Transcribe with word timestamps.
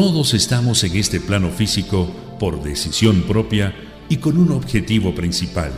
Todos 0.00 0.32
estamos 0.32 0.84
en 0.84 0.96
este 0.96 1.18
plano 1.18 1.50
físico 1.50 2.08
por 2.38 2.62
decisión 2.62 3.22
propia 3.22 3.74
y 4.08 4.18
con 4.18 4.38
un 4.38 4.52
objetivo 4.52 5.12
principal, 5.12 5.72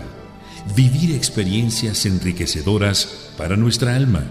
vivir 0.76 1.12
experiencias 1.14 2.04
enriquecedoras 2.04 3.30
para 3.38 3.56
nuestra 3.56 3.96
alma. 3.96 4.22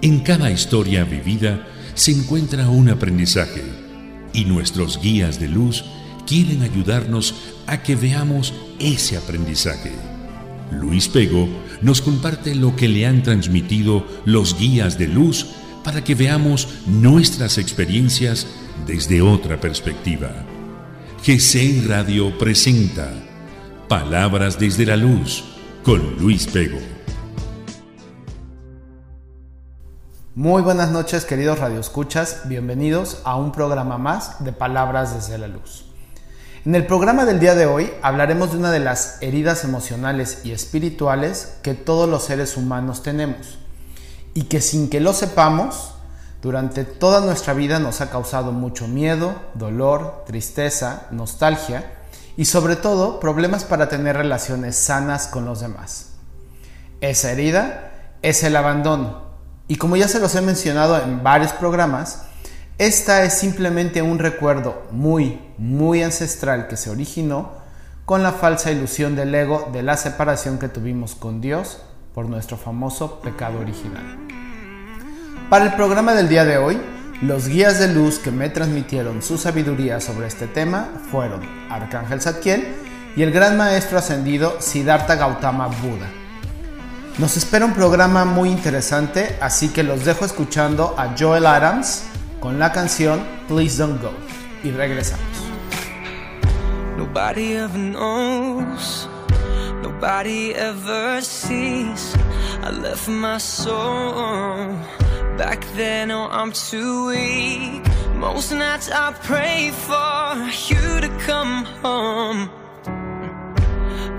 En 0.00 0.20
cada 0.20 0.50
historia 0.50 1.04
vivida 1.04 1.68
se 1.92 2.12
encuentra 2.12 2.70
un 2.70 2.88
aprendizaje 2.88 3.64
y 4.32 4.46
nuestros 4.46 4.98
guías 4.98 5.38
de 5.38 5.48
luz 5.48 5.84
quieren 6.26 6.62
ayudarnos 6.62 7.34
a 7.66 7.82
que 7.82 7.96
veamos 7.96 8.54
ese 8.78 9.18
aprendizaje. 9.18 9.92
Luis 10.72 11.06
Pego 11.08 11.50
nos 11.82 12.00
comparte 12.00 12.54
lo 12.54 12.74
que 12.76 12.88
le 12.88 13.04
han 13.04 13.22
transmitido 13.22 14.06
los 14.24 14.58
guías 14.58 14.96
de 14.96 15.08
luz 15.08 15.48
para 15.84 16.02
que 16.02 16.14
veamos 16.14 16.66
nuestras 16.86 17.58
experiencias 17.58 18.46
desde 18.84 19.22
otra 19.22 19.60
perspectiva. 19.60 20.30
GC 21.24 21.86
Radio 21.88 22.36
presenta 22.36 23.10
Palabras 23.88 24.58
desde 24.58 24.84
la 24.84 24.96
Luz 24.96 25.44
con 25.84 26.16
Luis 26.18 26.46
Pego. 26.46 26.78
Muy 30.34 30.60
buenas 30.60 30.90
noches 30.90 31.24
queridos 31.24 31.58
radioescuchas, 31.58 32.42
bienvenidos 32.48 33.22
a 33.24 33.36
un 33.36 33.52
programa 33.52 33.96
más 33.96 34.44
de 34.44 34.52
Palabras 34.52 35.14
desde 35.14 35.38
la 35.38 35.48
Luz. 35.48 35.86
En 36.66 36.74
el 36.74 36.84
programa 36.86 37.24
del 37.24 37.40
día 37.40 37.54
de 37.54 37.66
hoy 37.66 37.90
hablaremos 38.02 38.52
de 38.52 38.58
una 38.58 38.70
de 38.70 38.80
las 38.80 39.22
heridas 39.22 39.64
emocionales 39.64 40.40
y 40.44 40.50
espirituales 40.50 41.58
que 41.62 41.74
todos 41.74 42.08
los 42.08 42.24
seres 42.24 42.56
humanos 42.56 43.02
tenemos 43.02 43.58
y 44.34 44.42
que 44.42 44.60
sin 44.60 44.90
que 44.90 45.00
lo 45.00 45.14
sepamos, 45.14 45.94
durante 46.46 46.84
toda 46.84 47.22
nuestra 47.22 47.54
vida 47.54 47.80
nos 47.80 48.00
ha 48.00 48.08
causado 48.08 48.52
mucho 48.52 48.86
miedo, 48.86 49.34
dolor, 49.54 50.22
tristeza, 50.28 51.08
nostalgia 51.10 51.90
y 52.36 52.44
sobre 52.44 52.76
todo 52.76 53.18
problemas 53.18 53.64
para 53.64 53.88
tener 53.88 54.16
relaciones 54.16 54.76
sanas 54.76 55.26
con 55.26 55.44
los 55.44 55.58
demás. 55.58 56.10
Esa 57.00 57.32
herida 57.32 57.90
es 58.22 58.44
el 58.44 58.54
abandono 58.54 59.22
y 59.66 59.74
como 59.74 59.96
ya 59.96 60.06
se 60.06 60.20
los 60.20 60.36
he 60.36 60.40
mencionado 60.40 61.02
en 61.02 61.24
varios 61.24 61.52
programas, 61.52 62.26
esta 62.78 63.24
es 63.24 63.34
simplemente 63.34 64.00
un 64.00 64.20
recuerdo 64.20 64.84
muy, 64.92 65.40
muy 65.58 66.04
ancestral 66.04 66.68
que 66.68 66.76
se 66.76 66.90
originó 66.90 67.54
con 68.04 68.22
la 68.22 68.30
falsa 68.30 68.70
ilusión 68.70 69.16
del 69.16 69.34
ego 69.34 69.68
de 69.72 69.82
la 69.82 69.96
separación 69.96 70.60
que 70.60 70.68
tuvimos 70.68 71.16
con 71.16 71.40
Dios 71.40 71.82
por 72.14 72.28
nuestro 72.28 72.56
famoso 72.56 73.18
pecado 73.18 73.58
original. 73.58 74.25
Para 75.48 75.66
el 75.66 75.74
programa 75.74 76.12
del 76.14 76.28
día 76.28 76.44
de 76.44 76.58
hoy, 76.58 76.76
los 77.22 77.46
guías 77.46 77.78
de 77.78 77.86
luz 77.86 78.18
que 78.18 78.32
me 78.32 78.48
transmitieron 78.48 79.22
su 79.22 79.38
sabiduría 79.38 80.00
sobre 80.00 80.26
este 80.26 80.48
tema 80.48 80.88
fueron 81.08 81.40
Arcángel 81.70 82.20
Zadkiel 82.20 82.74
y 83.14 83.22
el 83.22 83.30
gran 83.30 83.56
maestro 83.56 83.96
ascendido 83.98 84.56
Siddhartha 84.60 85.14
Gautama 85.14 85.68
Buda. 85.68 86.08
Nos 87.18 87.36
espera 87.36 87.64
un 87.64 87.74
programa 87.74 88.24
muy 88.24 88.48
interesante, 88.48 89.38
así 89.40 89.68
que 89.68 89.84
los 89.84 90.04
dejo 90.04 90.24
escuchando 90.24 90.96
a 90.98 91.14
Joel 91.16 91.46
Adams 91.46 92.02
con 92.40 92.58
la 92.58 92.72
canción 92.72 93.20
Please 93.46 93.78
Don't 93.78 94.02
Go 94.02 94.10
y 94.64 94.72
regresamos. 94.72 95.24
Nobody 96.98 97.52
ever 97.52 97.78
knows, 97.78 99.08
nobody 99.80 100.54
ever 100.54 101.22
sees. 101.22 102.16
I 102.64 102.70
left 102.72 103.06
my 103.06 103.38
soul 103.38 104.74
back 105.36 105.64
then. 105.74 106.10
Oh, 106.10 106.28
I'm 106.30 106.52
too 106.52 107.08
weak. 107.08 107.82
Most 108.14 108.52
nights 108.52 108.90
I 108.90 109.12
pray 109.12 109.70
for 109.70 110.34
you 110.70 111.00
to 111.00 111.08
come 111.26 111.64
home. 111.82 112.50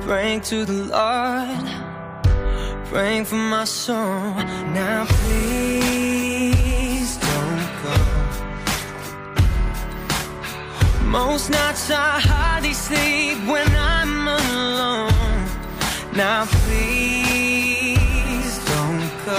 Praying 0.02 0.42
to 0.42 0.66
the 0.66 0.86
Lord, 0.96 1.66
praying 2.86 3.26
for 3.26 3.36
my 3.36 3.66
soul. 3.66 4.34
Now, 4.74 5.06
please 5.06 5.58
don't 7.18 7.70
go. 7.84 7.96
Most 11.06 11.50
nights 11.50 11.90
I 11.90 12.20
hardly 12.20 12.74
sleep 12.74 13.38
when 13.48 13.68
I'm 13.76 14.28
alone. 14.28 15.14
Now 16.16 16.46
please 16.46 17.86
don't 18.66 19.10
go. 19.26 19.38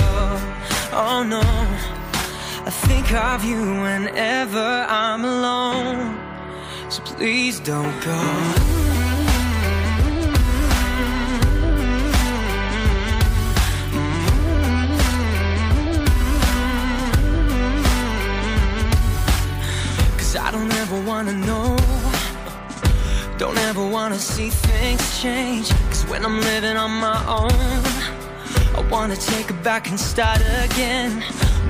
Oh 1.01 1.23
no, 1.23 1.43
I 2.69 2.71
think 2.71 3.15
of 3.15 3.47
you 3.47 3.57
whenever 3.57 4.59
I'm 4.91 5.25
alone. 5.25 6.21
So 6.91 7.01
please 7.03 7.61
don't 7.61 7.99
go. 8.05 8.21
Cause 20.19 20.37
I 20.37 20.51
don't 20.51 20.71
ever 20.75 21.01
wanna 21.07 21.33
know. 21.33 21.75
Don't 23.39 23.57
ever 23.71 23.89
wanna 23.89 24.19
see 24.19 24.51
things 24.51 25.23
change. 25.23 25.71
Cause 25.89 26.05
when 26.05 26.23
I'm 26.23 26.39
living 26.43 26.77
on 26.77 26.91
my 26.91 27.19
own, 27.27 27.81
I 28.77 28.87
wanna 28.91 29.17
take 29.17 29.49
it 29.49 29.63
back 29.63 29.89
and 29.89 29.99
start 29.99 30.43
again. 30.67 31.25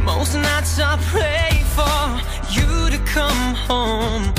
Most 0.05 0.35
nights 0.35 0.79
I 0.81 0.97
pray 1.13 1.63
for 1.77 2.21
you 2.51 2.91
to 2.91 2.99
come 3.05 3.55
home. 3.55 4.33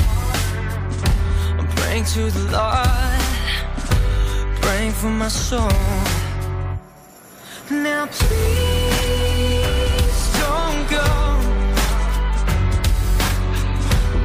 I'm 1.58 1.68
praying 1.76 2.04
to 2.14 2.30
the 2.30 2.44
Lord, 2.50 3.20
praying 4.62 4.92
for 4.92 5.10
my 5.10 5.28
soul. 5.28 5.70
Now 7.70 8.06
please 8.06 9.20
don't 10.40 10.88
go. 10.90 11.06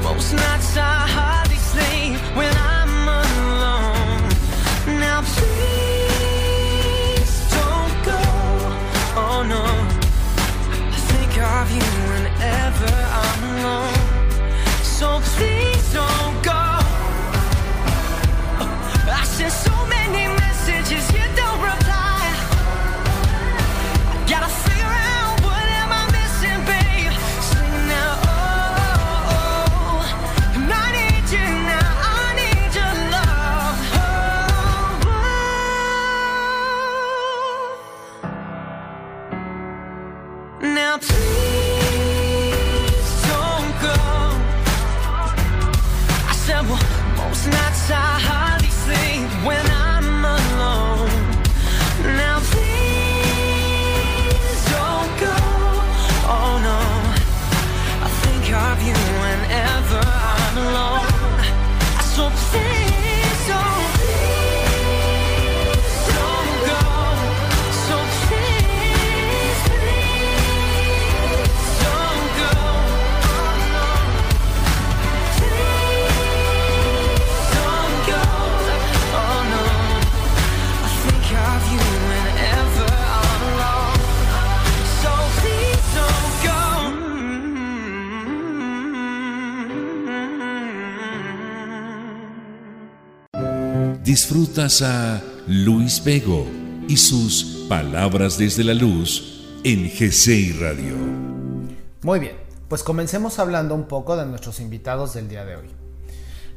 Most 0.03 0.33
nights 0.33 0.77
I 0.77 1.34
A 94.65 95.21
Luis 95.45 95.99
Pego 95.99 96.47
y 96.87 96.97
sus 96.97 97.67
Palabras 97.69 98.39
desde 98.39 98.63
la 98.63 98.73
Luz 98.73 99.59
en 99.63 99.87
GCI 99.87 100.53
Radio. 100.53 100.95
Muy 102.01 102.19
bien, 102.19 102.35
Pues 102.67 102.81
comencemos 102.81 103.37
hablando 103.37 103.75
un 103.75 103.83
poco 103.83 104.17
de 104.17 104.25
nuestros 104.25 104.59
invitados 104.59 105.13
del 105.13 105.29
día 105.29 105.45
de 105.45 105.57
hoy. 105.57 105.67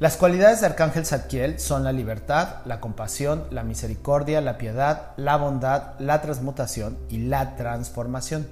Las 0.00 0.16
cualidades 0.16 0.60
de 0.60 0.66
Arcángel 0.68 1.04
Zadkiel 1.04 1.60
son 1.60 1.84
la 1.84 1.92
libertad, 1.92 2.64
la 2.64 2.80
compasión, 2.80 3.44
la 3.50 3.62
misericordia, 3.62 4.40
la 4.40 4.56
piedad, 4.56 5.12
la 5.18 5.36
bondad, 5.36 6.00
la 6.00 6.22
transmutación 6.22 6.96
y 7.10 7.18
la 7.18 7.56
transformación. 7.56 8.48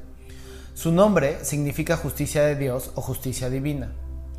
Su 0.74 0.92
nombre 0.92 1.42
significa 1.46 1.96
justicia 1.96 2.42
de 2.42 2.56
Dios 2.56 2.90
o 2.94 3.00
justicia 3.00 3.48
divina, 3.48 3.92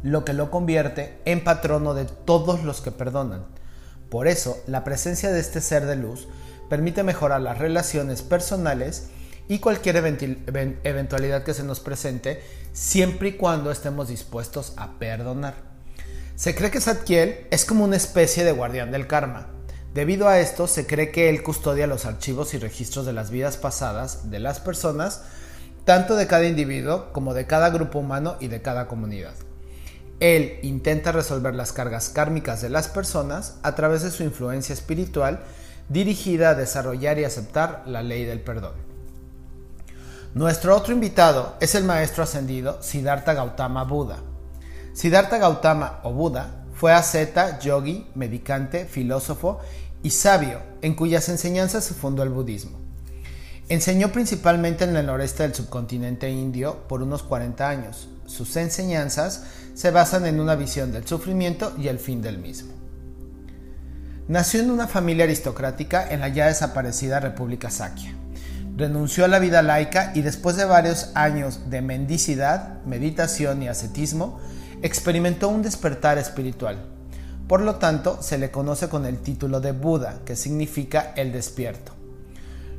lo 0.03 0.23
que 0.23 0.33
lo 0.33 0.51
convierte 0.51 1.19
en 1.25 1.43
patrono 1.43 1.95
de 1.95 2.05
todos 2.05 2.63
los 2.63 2.81
que 2.81 2.91
perdonan. 2.91 3.57
Por 4.09 4.27
eso, 4.27 4.61
la 4.67 4.83
presencia 4.83 5.31
de 5.31 5.39
este 5.39 5.61
ser 5.61 5.85
de 5.85 5.95
luz 5.95 6.27
permite 6.69 7.03
mejorar 7.03 7.41
las 7.41 7.57
relaciones 7.57 8.21
personales 8.21 9.09
y 9.49 9.59
cualquier 9.59 9.97
eventualidad 9.97 11.43
que 11.43 11.53
se 11.53 11.63
nos 11.63 11.79
presente, 11.79 12.41
siempre 12.73 13.29
y 13.29 13.33
cuando 13.33 13.71
estemos 13.71 14.09
dispuestos 14.09 14.73
a 14.77 14.99
perdonar. 14.99 15.55
Se 16.35 16.53
cree 16.53 16.69
que 16.69 16.81
Zadkiel 16.81 17.47
es 17.49 17.65
como 17.65 17.83
una 17.83 17.95
especie 17.95 18.43
de 18.43 18.51
guardián 18.51 18.91
del 18.91 19.07
karma. 19.07 19.47
Debido 19.93 20.27
a 20.27 20.39
esto, 20.39 20.67
se 20.67 20.85
cree 20.85 21.11
que 21.11 21.29
él 21.29 21.41
custodia 21.43 21.87
los 21.87 22.05
archivos 22.05 22.53
y 22.53 22.59
registros 22.59 23.05
de 23.05 23.13
las 23.13 23.31
vidas 23.31 23.57
pasadas 23.57 24.29
de 24.29 24.39
las 24.39 24.59
personas, 24.59 25.23
tanto 25.85 26.15
de 26.15 26.27
cada 26.27 26.45
individuo 26.45 27.11
como 27.13 27.33
de 27.33 27.47
cada 27.47 27.69
grupo 27.69 27.99
humano 27.99 28.35
y 28.39 28.49
de 28.49 28.61
cada 28.61 28.87
comunidad. 28.87 29.33
Él 30.19 30.59
intenta 30.63 31.11
resolver 31.11 31.53
las 31.53 31.73
cargas 31.73 32.09
kármicas 32.09 32.61
de 32.61 32.69
las 32.69 32.87
personas 32.87 33.55
a 33.61 33.75
través 33.75 34.01
de 34.01 34.11
su 34.11 34.23
influencia 34.23 34.73
espiritual 34.73 35.41
dirigida 35.89 36.49
a 36.49 36.55
desarrollar 36.55 37.19
y 37.19 37.23
aceptar 37.23 37.83
la 37.85 38.01
ley 38.01 38.25
del 38.25 38.41
perdón. 38.41 38.73
Nuestro 40.33 40.75
otro 40.75 40.93
invitado 40.93 41.55
es 41.59 41.75
el 41.75 41.83
maestro 41.83 42.23
ascendido 42.23 42.81
Siddhartha 42.81 43.33
Gautama 43.33 43.83
Buda. 43.83 44.17
Siddhartha 44.93 45.37
Gautama 45.37 45.99
o 46.03 46.11
Buda 46.11 46.65
fue 46.73 46.93
asceta, 46.93 47.59
yogi, 47.59 48.07
medicante, 48.13 48.85
filósofo 48.85 49.59
y 50.03 50.11
sabio, 50.11 50.59
en 50.81 50.93
cuyas 50.95 51.29
enseñanzas 51.29 51.85
se 51.85 51.93
fundó 51.93 52.23
el 52.23 52.29
budismo. 52.29 52.77
Enseñó 53.69 54.11
principalmente 54.11 54.83
en 54.85 54.95
el 54.95 55.05
noreste 55.05 55.43
del 55.43 55.55
subcontinente 55.55 56.29
indio 56.29 56.87
por 56.87 57.01
unos 57.01 57.23
40 57.23 57.67
años. 57.67 58.07
Sus 58.27 58.55
enseñanzas 58.57 59.43
se 59.73 59.89
basan 59.89 60.25
en 60.25 60.39
una 60.39 60.55
visión 60.55 60.91
del 60.91 61.07
sufrimiento 61.07 61.73
y 61.79 61.87
el 61.87 61.97
fin 61.97 62.21
del 62.21 62.37
mismo. 62.37 62.73
Nació 64.27 64.59
en 64.59 64.69
una 64.69 64.87
familia 64.87 65.23
aristocrática 65.23 66.07
en 66.09 66.19
la 66.19 66.27
ya 66.27 66.47
desaparecida 66.47 67.21
República 67.21 67.71
Sakya. 67.71 68.13
Renunció 68.75 69.23
a 69.25 69.29
la 69.29 69.39
vida 69.39 69.61
laica 69.61 70.11
y 70.13 70.21
después 70.21 70.57
de 70.57 70.65
varios 70.65 71.11
años 71.15 71.69
de 71.69 71.81
mendicidad, 71.81 72.83
meditación 72.83 73.63
y 73.63 73.69
ascetismo, 73.69 74.39
experimentó 74.81 75.47
un 75.47 75.63
despertar 75.63 76.17
espiritual. 76.17 76.77
Por 77.47 77.61
lo 77.61 77.75
tanto, 77.75 78.21
se 78.21 78.37
le 78.37 78.51
conoce 78.51 78.89
con 78.89 79.05
el 79.05 79.19
título 79.19 79.61
de 79.61 79.71
Buda, 79.71 80.19
que 80.25 80.35
significa 80.35 81.13
el 81.15 81.31
despierto. 81.31 81.96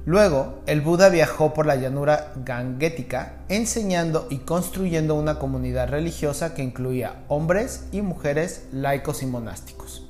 Luego, 0.08 0.62
el 0.64 0.80
Buda 0.80 1.10
viajó 1.10 1.52
por 1.52 1.66
la 1.66 1.76
llanura 1.76 2.32
gangética, 2.42 3.34
enseñando 3.50 4.26
y 4.30 4.38
construyendo 4.38 5.14
una 5.14 5.38
comunidad 5.38 5.90
religiosa 5.90 6.54
que 6.54 6.62
incluía 6.62 7.24
hombres 7.28 7.84
y 7.92 8.00
mujeres 8.00 8.62
laicos 8.72 9.22
y 9.22 9.26
monásticos. 9.26 10.08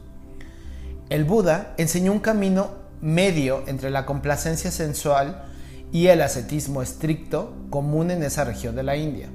El 1.11 1.25
Buda 1.25 1.75
enseñó 1.79 2.13
un 2.13 2.21
camino 2.21 2.71
medio 3.01 3.65
entre 3.67 3.91
la 3.91 4.07
complacencia 4.07 4.71
sensual 4.71 5.43
y 5.91 6.07
el 6.07 6.23
ascetismo 6.23 6.81
estricto 6.81 7.53
común 7.69 8.13
en 8.13 8.23
esa 8.23 8.45
región 8.45 8.77
de 8.77 8.85
la 8.85 8.97
India. 8.97 9.27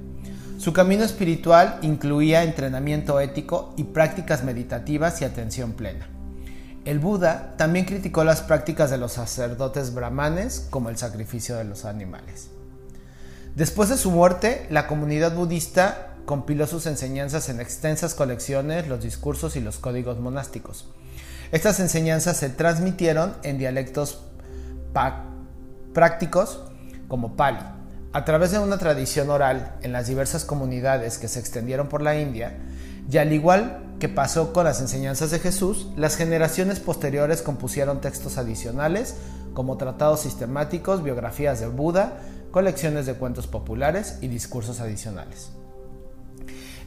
Su 0.60 0.71
camino 0.71 1.04
espiritual 1.04 1.80
incluía 1.81 2.45
entrenamiento 2.45 3.19
ético 3.19 3.74
y 3.75 3.83
prácticas 3.83 4.45
meditativas 4.45 5.21
y 5.21 5.25
atención 5.25 5.74
plena. 5.74 6.12
El 6.85 7.00
Buda 7.00 7.53
también 7.57 7.85
criticó 7.85 8.25
las 8.25 8.41
prácticas 8.41 8.91
de 8.91 8.97
los 8.97 9.13
sacerdotes 9.13 9.94
brahmanes 9.94 10.68
como 10.69 10.89
el 10.89 10.97
sacrificio 10.97 11.56
de 11.56 11.63
los 11.63 11.85
animales. 11.85 12.50
Después 13.56 13.88
de 13.88 13.97
su 13.97 14.12
muerte, 14.12 14.68
la 14.69 14.88
comunidad 14.88 15.33
budista 15.33 16.09
compiló 16.25 16.68
sus 16.68 16.85
enseñanzas 16.85 17.47
en 17.50 17.62
extensas 17.62 18.15
colecciones, 18.15 18.88
los 18.88 19.01
discursos 19.01 19.56
y 19.56 19.62
los 19.62 19.77
códigos 19.77 20.19
monásticos. 20.19 20.88
Estas 21.51 21.80
enseñanzas 21.80 22.38
se 22.38 22.50
transmitieron 22.50 23.36
en 23.44 23.57
dialectos 23.57 24.24
prácticos 25.94 26.63
como 27.07 27.36
Pali, 27.36 27.59
a 28.12 28.25
través 28.25 28.51
de 28.51 28.59
una 28.59 28.77
tradición 28.77 29.29
oral 29.29 29.75
en 29.83 29.91
las 29.91 30.07
diversas 30.07 30.45
comunidades 30.45 31.18
que 31.18 31.27
se 31.27 31.39
extendieron 31.39 31.88
por 31.88 32.01
la 32.01 32.19
India, 32.19 32.57
y 33.11 33.17
al 33.17 33.33
igual 33.33 33.79
que 34.00 34.09
pasó 34.09 34.53
con 34.53 34.65
las 34.65 34.81
enseñanzas 34.81 35.31
de 35.31 35.39
Jesús, 35.39 35.88
las 35.95 36.15
generaciones 36.15 36.79
posteriores 36.79 37.41
compusieron 37.41 38.01
textos 38.01 38.38
adicionales 38.38 39.15
como 39.53 39.77
tratados 39.77 40.21
sistemáticos, 40.21 41.03
biografías 41.03 41.59
de 41.59 41.67
Buda, 41.67 42.19
colecciones 42.51 43.05
de 43.05 43.13
cuentos 43.13 43.47
populares 43.47 44.17
y 44.21 44.27
discursos 44.27 44.79
adicionales. 44.79 45.51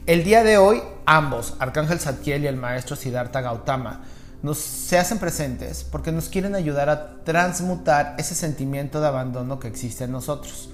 El 0.05 0.23
día 0.23 0.43
de 0.43 0.57
hoy, 0.57 0.81
ambos, 1.05 1.55
Arcángel 1.59 1.99
Satkiel 1.99 2.43
y 2.43 2.47
el 2.47 2.55
maestro 2.55 2.95
Siddhartha 2.95 3.41
Gautama, 3.41 4.03
nos 4.41 4.57
se 4.59 4.97
hacen 4.97 5.17
presentes 5.17 5.83
porque 5.83 6.11
nos 6.11 6.29
quieren 6.29 6.55
ayudar 6.55 6.89
a 6.89 7.23
transmutar 7.23 8.15
ese 8.17 8.35
sentimiento 8.35 9.01
de 9.01 9.07
abandono 9.07 9.59
que 9.59 9.67
existe 9.67 10.03
en 10.03 10.11
nosotros 10.11 10.69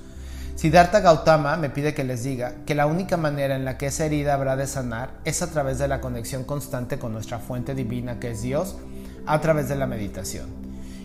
Siddhartha 0.56 1.00
Gautama 1.00 1.58
me 1.58 1.70
pide 1.70 1.94
que 1.94 2.04
les 2.04 2.24
diga 2.24 2.54
que 2.66 2.76
la 2.76 2.86
única 2.86 3.18
manera 3.18 3.56
en 3.56 3.66
la 3.66 3.78
que 3.78 3.88
esa 3.88 4.06
herida 4.06 4.36
habrá 4.36 4.56
de 4.56 4.68
sanar 4.68 5.20
es 5.26 5.42
a 5.42 5.50
través 5.50 5.80
de 5.80 5.88
la 5.88 6.00
conexión 6.00 6.44
constante 6.44 7.00
con 7.00 7.12
nuestra 7.12 7.40
fuente 7.40 7.74
divina 7.74 8.20
que 8.20 8.32
es 8.32 8.44
Dios, 8.44 8.76
a 9.26 9.42
través 9.42 9.68
de 9.68 9.76
la 9.76 9.88
meditación. 9.88 10.48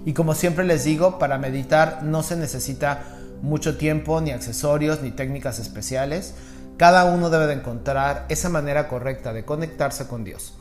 Y 0.05 0.13
como 0.13 0.35
siempre 0.35 0.65
les 0.65 0.85
digo, 0.85 1.19
para 1.19 1.39
meditar 1.39 2.03
no 2.03 2.23
se 2.23 2.37
necesita 2.37 3.03
mucho 3.43 3.79
tiempo, 3.79 4.21
ni 4.21 4.33
accesorios, 4.33 5.01
ni 5.03 5.13
técnicas 5.13 5.59
especiales. 5.59 6.35
Cada 6.77 7.07
uno 7.07 7.31
debe 7.31 7.47
de 7.47 7.55
encontrar 7.55 8.27
esa 8.29 8.49
manera 8.51 8.87
correcta 8.87 9.33
de 9.33 9.45
conectarse 9.45 10.07
con 10.07 10.25
Dios. 10.25 10.55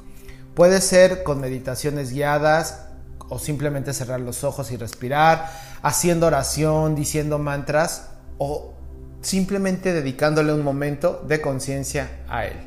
Puede 0.56 0.82
ser 0.82 1.24
con 1.24 1.42
meditaciones 1.42 2.12
guiadas 2.12 2.86
o 3.30 3.38
simplemente 3.38 3.94
cerrar 3.94 4.22
los 4.22 4.44
ojos 4.44 4.72
y 4.72 4.78
respirar, 4.78 5.52
haciendo 5.82 6.28
oración, 6.28 6.96
diciendo 6.96 7.38
mantras 7.38 8.10
o 8.38 8.77
simplemente 9.22 9.94
dedicándole 9.94 10.54
un 10.54 10.64
momento 10.64 11.24
de 11.28 11.42
conciencia 11.42 12.10
a 12.30 12.46
él. 12.46 12.58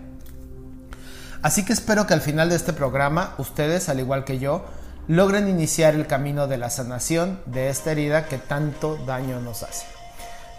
Así 1.43 1.65
que 1.65 1.73
espero 1.73 2.07
que 2.07 2.15
al 2.15 2.21
final 2.21 2.51
de 2.51 2.57
este 2.57 2.73
programa 2.73 3.35
ustedes, 3.39 3.89
al 3.89 4.01
igual 4.01 4.25
que 4.25 4.39
yo, 4.39 4.65
logren 5.09 5.49
iniciar 5.49 5.95
el 5.95 6.07
camino 6.07 6.47
de 6.47 6.59
la 6.59 6.71
sanación 6.71 7.41
de 7.47 7.69
esta 7.69 7.93
herida 7.93 8.27
que 8.27 8.39
tanto 8.39 8.99
daño 9.07 9.41
nos 9.41 9.63
hace. 9.63 9.87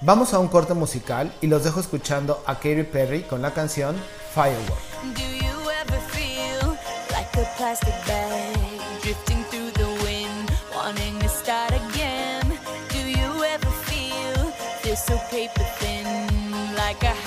Vamos 0.02 0.34
a 0.34 0.40
un 0.40 0.48
corte 0.48 0.74
musical 0.74 1.32
y 1.42 1.48
los 1.48 1.64
dejo 1.64 1.80
escuchando 1.80 2.44
a 2.48 2.56
Katy 2.56 2.84
Perry 2.84 3.22
con 3.22 3.42
la 3.42 3.54
canción 3.54 3.96
Firework. 4.34 4.82
so 15.08 15.18
paper 15.30 15.52
thin, 15.52 15.52
like 15.52 15.58
a 15.58 15.61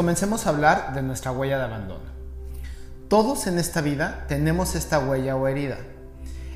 comencemos 0.00 0.46
a 0.46 0.48
hablar 0.48 0.94
de 0.94 1.02
nuestra 1.02 1.30
huella 1.30 1.58
de 1.58 1.64
abandono. 1.64 2.06
Todos 3.08 3.46
en 3.46 3.58
esta 3.58 3.82
vida 3.82 4.24
tenemos 4.28 4.74
esta 4.74 4.98
huella 4.98 5.36
o 5.36 5.46
herida. 5.46 5.76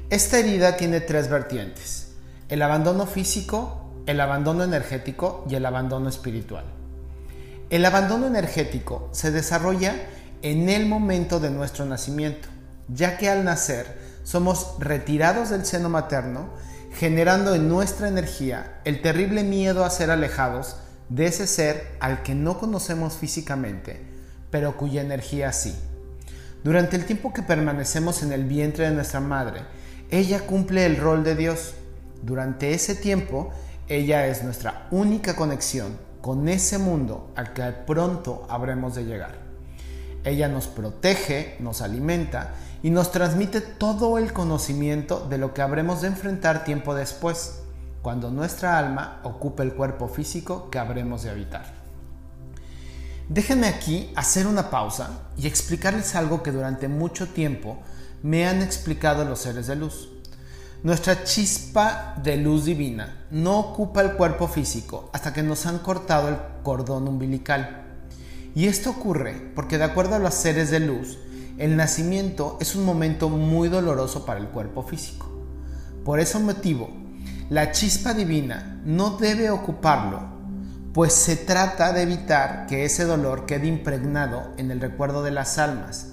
Esta 0.08 0.38
herida 0.38 0.78
tiene 0.78 1.02
tres 1.02 1.28
vertientes. 1.28 2.12
El 2.48 2.62
abandono 2.62 3.04
físico, 3.04 3.92
el 4.06 4.22
abandono 4.22 4.64
energético 4.64 5.44
y 5.46 5.56
el 5.56 5.66
abandono 5.66 6.08
espiritual. 6.08 6.64
El 7.68 7.84
abandono 7.84 8.26
energético 8.26 9.10
se 9.12 9.30
desarrolla 9.30 9.94
en 10.40 10.70
el 10.70 10.86
momento 10.86 11.38
de 11.38 11.50
nuestro 11.50 11.84
nacimiento, 11.84 12.48
ya 12.88 13.18
que 13.18 13.28
al 13.28 13.44
nacer 13.44 13.98
somos 14.22 14.76
retirados 14.78 15.50
del 15.50 15.66
seno 15.66 15.90
materno, 15.90 16.48
generando 16.94 17.54
en 17.54 17.68
nuestra 17.68 18.08
energía 18.08 18.80
el 18.86 19.02
terrible 19.02 19.44
miedo 19.44 19.84
a 19.84 19.90
ser 19.90 20.10
alejados 20.10 20.76
de 21.08 21.26
ese 21.26 21.46
ser 21.46 21.96
al 22.00 22.22
que 22.22 22.34
no 22.34 22.58
conocemos 22.58 23.14
físicamente, 23.14 24.00
pero 24.50 24.76
cuya 24.76 25.02
energía 25.02 25.52
sí. 25.52 25.74
Durante 26.62 26.96
el 26.96 27.04
tiempo 27.04 27.32
que 27.32 27.42
permanecemos 27.42 28.22
en 28.22 28.32
el 28.32 28.44
vientre 28.44 28.88
de 28.88 28.94
nuestra 28.94 29.20
madre, 29.20 29.62
ella 30.10 30.46
cumple 30.46 30.86
el 30.86 30.96
rol 30.96 31.24
de 31.24 31.36
Dios. 31.36 31.74
Durante 32.22 32.72
ese 32.72 32.94
tiempo, 32.94 33.52
ella 33.88 34.26
es 34.26 34.42
nuestra 34.44 34.86
única 34.90 35.36
conexión 35.36 35.98
con 36.22 36.48
ese 36.48 36.78
mundo 36.78 37.30
al 37.36 37.52
que 37.52 37.62
pronto 37.86 38.46
habremos 38.48 38.94
de 38.94 39.04
llegar. 39.04 39.36
Ella 40.24 40.48
nos 40.48 40.68
protege, 40.68 41.56
nos 41.60 41.82
alimenta 41.82 42.54
y 42.82 42.90
nos 42.90 43.12
transmite 43.12 43.60
todo 43.60 44.16
el 44.16 44.32
conocimiento 44.32 45.26
de 45.28 45.36
lo 45.36 45.52
que 45.52 45.60
habremos 45.60 46.00
de 46.00 46.08
enfrentar 46.08 46.64
tiempo 46.64 46.94
después, 46.94 47.63
cuando 48.04 48.30
nuestra 48.30 48.78
alma 48.78 49.20
ocupe 49.22 49.62
el 49.62 49.72
cuerpo 49.72 50.08
físico 50.08 50.68
que 50.68 50.78
habremos 50.78 51.22
de 51.22 51.30
habitar. 51.30 51.64
Déjenme 53.30 53.66
aquí 53.66 54.12
hacer 54.14 54.46
una 54.46 54.68
pausa 54.68 55.30
y 55.38 55.46
explicarles 55.46 56.14
algo 56.14 56.42
que 56.42 56.52
durante 56.52 56.86
mucho 56.86 57.28
tiempo 57.28 57.78
me 58.22 58.46
han 58.46 58.60
explicado 58.60 59.24
los 59.24 59.38
seres 59.38 59.68
de 59.68 59.76
luz. 59.76 60.10
Nuestra 60.82 61.24
chispa 61.24 62.16
de 62.22 62.36
luz 62.36 62.66
divina 62.66 63.24
no 63.30 63.58
ocupa 63.58 64.02
el 64.02 64.12
cuerpo 64.12 64.48
físico 64.48 65.08
hasta 65.14 65.32
que 65.32 65.42
nos 65.42 65.64
han 65.64 65.78
cortado 65.78 66.28
el 66.28 66.36
cordón 66.62 67.08
umbilical. 67.08 67.86
Y 68.54 68.66
esto 68.66 68.90
ocurre 68.90 69.50
porque 69.54 69.78
de 69.78 69.84
acuerdo 69.84 70.16
a 70.16 70.18
los 70.18 70.34
seres 70.34 70.70
de 70.70 70.80
luz, 70.80 71.16
el 71.56 71.74
nacimiento 71.74 72.58
es 72.60 72.76
un 72.76 72.84
momento 72.84 73.30
muy 73.30 73.70
doloroso 73.70 74.26
para 74.26 74.40
el 74.40 74.48
cuerpo 74.48 74.82
físico. 74.82 75.30
Por 76.04 76.20
ese 76.20 76.38
motivo, 76.38 77.03
la 77.50 77.72
chispa 77.72 78.14
divina 78.14 78.80
no 78.86 79.18
debe 79.18 79.50
ocuparlo, 79.50 80.20
pues 80.94 81.12
se 81.12 81.36
trata 81.36 81.92
de 81.92 82.02
evitar 82.02 82.66
que 82.66 82.84
ese 82.86 83.04
dolor 83.04 83.44
quede 83.44 83.66
impregnado 83.66 84.52
en 84.56 84.70
el 84.70 84.80
recuerdo 84.80 85.22
de 85.22 85.30
las 85.30 85.58
almas 85.58 86.12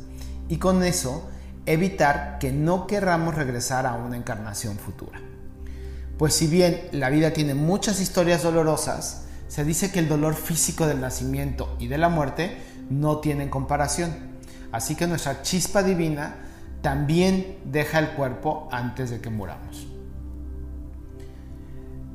y 0.49 0.57
con 0.57 0.83
eso 0.83 1.29
evitar 1.65 2.37
que 2.39 2.51
no 2.51 2.85
querramos 2.85 3.35
regresar 3.35 3.85
a 3.85 3.93
una 3.93 4.17
encarnación 4.17 4.77
futura. 4.77 5.21
Pues 6.17 6.33
si 6.33 6.47
bien 6.47 6.89
la 6.91 7.09
vida 7.09 7.31
tiene 7.31 7.53
muchas 7.53 8.01
historias 8.01 8.43
dolorosas, 8.43 9.23
se 9.47 9.63
dice 9.63 9.91
que 9.91 9.99
el 9.99 10.09
dolor 10.09 10.35
físico 10.35 10.85
del 10.85 10.99
nacimiento 10.99 11.75
y 11.79 11.87
de 11.87 11.97
la 11.97 12.09
muerte 12.09 12.57
no 12.89 13.19
tienen 13.19 13.49
comparación. 13.49 14.31
Así 14.71 14.95
que 14.95 15.07
nuestra 15.07 15.41
chispa 15.43 15.81
divina 15.81 16.35
también 16.81 17.59
deja 17.65 17.99
el 17.99 18.09
cuerpo 18.09 18.67
antes 18.71 19.09
de 19.09 19.21
que 19.21 19.29
muramos. 19.29 19.90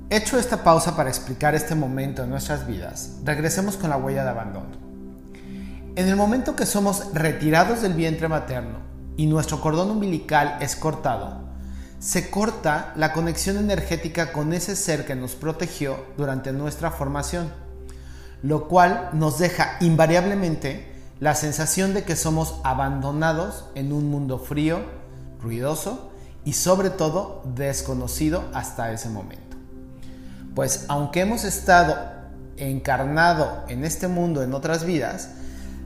Hecho 0.08 0.38
esta 0.38 0.62
pausa 0.62 0.94
para 0.94 1.08
explicar 1.08 1.56
este 1.56 1.75
momento 1.75 2.22
en 2.22 2.30
nuestras 2.30 2.64
vidas, 2.64 3.16
regresemos 3.25 3.76
con 3.76 3.90
la 3.90 3.96
huella 3.96 4.22
de 4.22 4.30
abandono. 4.30 4.76
En 5.96 6.06
el 6.06 6.14
momento 6.14 6.54
que 6.54 6.64
somos 6.64 7.12
retirados 7.12 7.82
del 7.82 7.94
vientre 7.94 8.28
materno 8.28 8.78
y 9.16 9.26
nuestro 9.26 9.60
cordón 9.60 9.90
umbilical 9.90 10.58
es 10.60 10.76
cortado, 10.76 11.40
se 11.98 12.30
corta 12.30 12.92
la 12.94 13.12
conexión 13.12 13.56
energética 13.56 14.30
con 14.30 14.52
ese 14.52 14.76
ser 14.76 15.06
que 15.06 15.16
nos 15.16 15.34
protegió 15.34 15.96
durante 16.16 16.52
nuestra 16.52 16.92
formación, 16.92 17.50
lo 18.44 18.68
cual 18.68 19.10
nos 19.12 19.40
deja 19.40 19.76
invariablemente 19.80 20.86
la 21.18 21.34
sensación 21.34 21.94
de 21.94 22.04
que 22.04 22.14
somos 22.14 22.60
abandonados 22.62 23.64
en 23.75 23.92
un 23.92 24.08
mundo 24.08 24.38
frío, 24.38 24.82
ruidoso 25.42 26.12
y 26.44 26.52
sobre 26.52 26.90
todo 26.90 27.42
desconocido 27.56 28.44
hasta 28.54 28.92
ese 28.92 29.08
momento. 29.08 29.45
Pues 30.56 30.86
aunque 30.88 31.20
hemos 31.20 31.44
estado 31.44 31.98
encarnado 32.56 33.62
en 33.68 33.84
este 33.84 34.08
mundo 34.08 34.42
en 34.42 34.54
otras 34.54 34.86
vidas, 34.86 35.32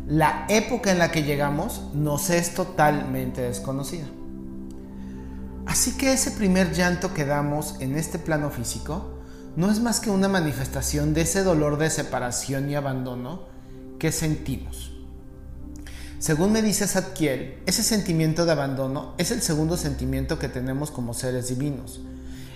la 0.07 0.47
época 0.49 0.93
en 0.93 1.01
la 1.01 1.11
que 1.11 1.25
llegamos 1.25 1.83
nos 1.93 2.31
es 2.31 2.55
totalmente 2.55 3.41
desconocida. 3.41 4.07
Así 5.67 5.97
que 5.97 6.13
ese 6.13 6.31
primer 6.31 6.73
llanto 6.73 7.13
que 7.13 7.25
damos 7.25 7.81
en 7.81 7.97
este 7.97 8.21
plano 8.21 8.51
físico 8.51 9.19
no 9.57 9.73
es 9.73 9.81
más 9.81 9.99
que 9.99 10.11
una 10.11 10.29
manifestación 10.29 11.15
de 11.15 11.23
ese 11.23 11.43
dolor 11.43 11.77
de 11.77 11.91
separación 11.91 12.71
y 12.71 12.77
abandono 12.77 13.43
que 13.99 14.13
sentimos. 14.13 14.93
Según 16.21 16.53
me 16.53 16.63
dice 16.63 16.87
Zadkiel, 16.87 17.61
ese 17.67 17.83
sentimiento 17.83 18.47
de 18.47 18.53
abandono 18.53 19.15
es 19.19 19.33
el 19.33 19.43
segundo 19.43 19.77
sentimiento 19.77 20.39
que 20.39 20.49
tenemos 20.49 20.93
como 20.93 21.13
seres 21.13 21.49
divinos. 21.49 22.01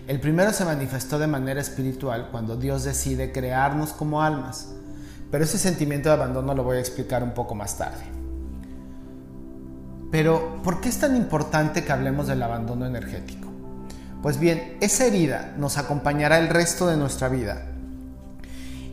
El 0.07 0.21
primero 0.21 0.53
se 0.53 0.67
manifestó 0.67 1.19
de 1.19 1.27
manera 1.27 1.63
espiritual 1.63 2.29
cuando 2.31 2.57
Dios 2.57 2.85
decide 2.85 3.33
crearnos 3.33 3.95
como 3.95 4.23
almas, 4.23 4.69
pero 5.31 5.45
ese 5.45 5.57
sentimiento 5.57 6.11
de 6.11 6.17
abandono 6.17 6.55
lo 6.55 6.63
voy 6.63 6.77
a 6.77 6.81
explicar 6.81 7.23
un 7.23 7.33
poco 7.33 7.55
más 7.55 7.79
tarde. 7.79 8.05
Pero, 10.11 10.61
¿por 10.63 10.81
qué 10.81 10.91
es 10.91 10.99
tan 10.99 11.17
importante 11.17 11.85
que 11.85 11.93
hablemos 11.93 12.27
del 12.27 12.43
abandono 12.43 12.87
energético? 12.87 13.49
Pues 14.23 14.39
bien, 14.39 14.77
esa 14.81 15.07
herida 15.07 15.55
nos 15.57 15.79
acompañará 15.79 16.39
el 16.39 16.49
resto 16.51 16.87
de 16.87 16.97
nuestra 16.97 17.29
vida 17.29 17.67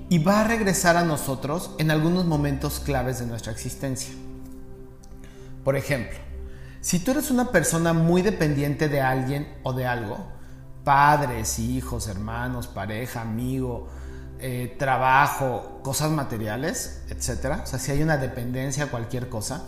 y 0.10 0.20
va 0.20 0.42
a 0.42 0.44
regresar 0.46 0.96
a 0.96 1.04
nosotros 1.04 1.76
en 1.78 1.92
algunos 1.92 2.26
momentos 2.26 2.80
claves 2.80 3.20
de 3.20 3.28
nuestra 3.28 3.52
existencia. 3.52 4.14
Por 5.64 5.76
ejemplo, 5.76 6.18
si 6.80 7.00
tú 7.00 7.12
eres 7.12 7.32
una 7.32 7.52
persona 7.52 7.94
muy 7.94 8.22
dependiente 8.22 8.90
de 8.90 9.02
alguien 9.02 9.48
o 9.64 9.74
de 9.74 9.86
algo, 9.86 10.26
padres, 10.84 11.60
hijos, 11.60 12.08
hermanos, 12.08 12.68
pareja, 12.68 13.22
amigo, 13.22 13.88
eh, 14.40 14.76
trabajo, 14.80 15.80
cosas 15.84 16.12
materiales, 16.12 17.02
etc. 17.10 17.60
O 17.64 17.68
sea, 17.68 17.80
si 17.80 17.92
hay 17.92 18.02
una 18.02 18.18
dependencia 18.18 18.86
a 18.86 18.88
cualquier 18.88 19.30
cosa, 19.30 19.64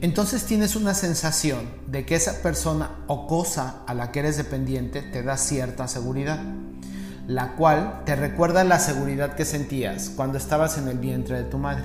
entonces 0.00 0.44
tienes 0.44 0.76
una 0.76 0.94
sensación 0.94 1.68
de 1.86 2.04
que 2.04 2.14
esa 2.14 2.42
persona 2.42 2.90
o 3.06 3.26
cosa 3.26 3.82
a 3.86 3.94
la 3.94 4.12
que 4.12 4.20
eres 4.20 4.36
dependiente 4.36 5.02
te 5.02 5.22
da 5.22 5.36
cierta 5.36 5.88
seguridad, 5.88 6.40
la 7.26 7.56
cual 7.56 8.02
te 8.04 8.16
recuerda 8.16 8.64
la 8.64 8.78
seguridad 8.78 9.34
que 9.34 9.44
sentías 9.44 10.10
cuando 10.10 10.38
estabas 10.38 10.78
en 10.78 10.88
el 10.88 10.98
vientre 10.98 11.36
de 11.36 11.44
tu 11.44 11.58
madre. 11.58 11.84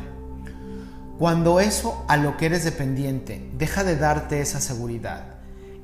Cuando 1.17 1.59
eso 1.59 2.05
a 2.07 2.17
lo 2.17 2.37
que 2.37 2.47
eres 2.47 2.63
dependiente 2.63 3.51
deja 3.57 3.83
de 3.83 3.95
darte 3.95 4.41
esa 4.41 4.59
seguridad, 4.59 5.32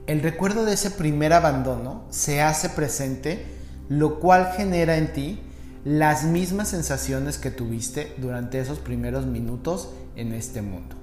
el 0.09 0.23
recuerdo 0.23 0.65
de 0.65 0.73
ese 0.73 0.89
primer 0.89 1.33
abandono 1.33 2.01
se 2.09 2.41
hace 2.41 2.69
presente, 2.69 3.45
lo 3.89 4.19
cual 4.19 4.53
genera 4.57 4.97
en 4.97 5.13
ti 5.13 5.39
las 5.85 6.23
mismas 6.23 6.69
sensaciones 6.69 7.37
que 7.37 7.51
tuviste 7.51 8.15
durante 8.17 8.59
esos 8.59 8.79
primeros 8.79 9.27
minutos 9.27 9.91
en 10.15 10.33
este 10.33 10.63
mundo. 10.63 10.95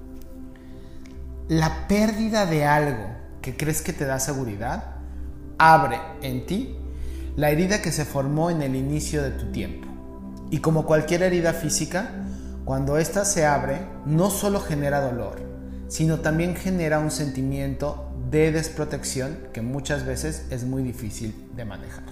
La 1.47 1.87
pérdida 1.87 2.45
de 2.45 2.65
algo 2.65 3.05
que 3.41 3.55
crees 3.55 3.81
que 3.81 3.93
te 3.93 4.03
da 4.03 4.19
seguridad 4.19 4.95
abre 5.57 6.01
en 6.21 6.45
ti 6.45 6.75
la 7.37 7.49
herida 7.49 7.81
que 7.81 7.93
se 7.93 8.03
formó 8.03 8.49
en 8.49 8.61
el 8.61 8.75
inicio 8.75 9.23
de 9.23 9.31
tu 9.31 9.53
tiempo. 9.53 9.87
Y 10.51 10.57
como 10.57 10.85
cualquier 10.85 11.23
herida 11.23 11.53
física, 11.53 12.09
cuando 12.65 12.97
ésta 12.97 13.23
se 13.23 13.45
abre, 13.45 13.87
no 14.05 14.29
solo 14.31 14.59
genera 14.59 14.99
dolor, 14.99 15.39
sino 15.87 16.19
también 16.19 16.55
genera 16.55 16.99
un 16.99 17.11
sentimiento 17.11 18.11
de 18.29 18.51
desprotección 18.51 19.37
que 19.53 19.61
muchas 19.61 20.05
veces 20.05 20.45
es 20.49 20.63
muy 20.63 20.83
difícil 20.83 21.49
de 21.55 21.65
manejar. 21.65 22.03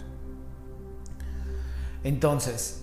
Entonces, 2.03 2.82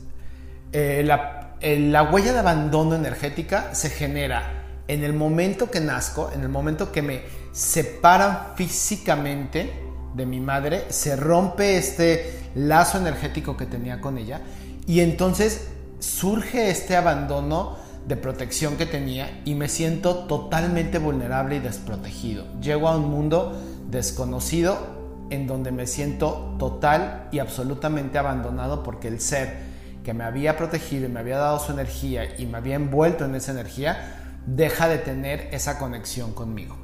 eh, 0.72 1.02
la, 1.04 1.56
la 1.61 2.02
huella 2.04 2.32
de 2.32 2.38
abandono 2.40 2.94
energética 2.94 3.75
se 3.75 3.90
genera 3.90 4.62
en 4.88 5.04
el 5.04 5.12
momento 5.12 5.70
que 5.70 5.80
nazco, 5.80 6.30
en 6.34 6.42
el 6.42 6.49
momento 6.49 6.92
que 6.92 7.02
me 7.02 7.22
separan 7.52 8.56
físicamente 8.56 9.72
de 10.14 10.26
mi 10.26 10.40
madre, 10.40 10.87
se 10.90 11.16
rompe 11.16 11.78
este 11.78 12.50
lazo 12.54 12.99
energético 12.99 13.56
que 13.56 13.66
tenía 13.66 14.00
con 14.00 14.18
ella 14.18 14.40
y 14.87 15.00
entonces 15.00 15.68
surge 16.00 16.70
este 16.70 16.96
abandono 16.96 17.76
de 18.06 18.16
protección 18.16 18.76
que 18.76 18.86
tenía 18.86 19.42
y 19.44 19.54
me 19.54 19.68
siento 19.68 20.24
totalmente 20.26 20.98
vulnerable 20.98 21.56
y 21.56 21.60
desprotegido. 21.60 22.44
Llego 22.60 22.88
a 22.88 22.96
un 22.96 23.10
mundo 23.10 23.60
desconocido 23.90 25.02
en 25.30 25.46
donde 25.46 25.72
me 25.72 25.86
siento 25.86 26.56
total 26.58 27.28
y 27.32 27.38
absolutamente 27.38 28.18
abandonado 28.18 28.82
porque 28.82 29.08
el 29.08 29.20
ser 29.20 29.72
que 30.04 30.14
me 30.14 30.24
había 30.24 30.56
protegido 30.56 31.06
y 31.06 31.08
me 31.08 31.20
había 31.20 31.38
dado 31.38 31.58
su 31.58 31.72
energía 31.72 32.38
y 32.38 32.46
me 32.46 32.58
había 32.58 32.74
envuelto 32.74 33.24
en 33.24 33.34
esa 33.34 33.52
energía 33.52 34.18
deja 34.46 34.88
de 34.88 34.98
tener 34.98 35.48
esa 35.52 35.78
conexión 35.78 36.32
conmigo. 36.32 36.76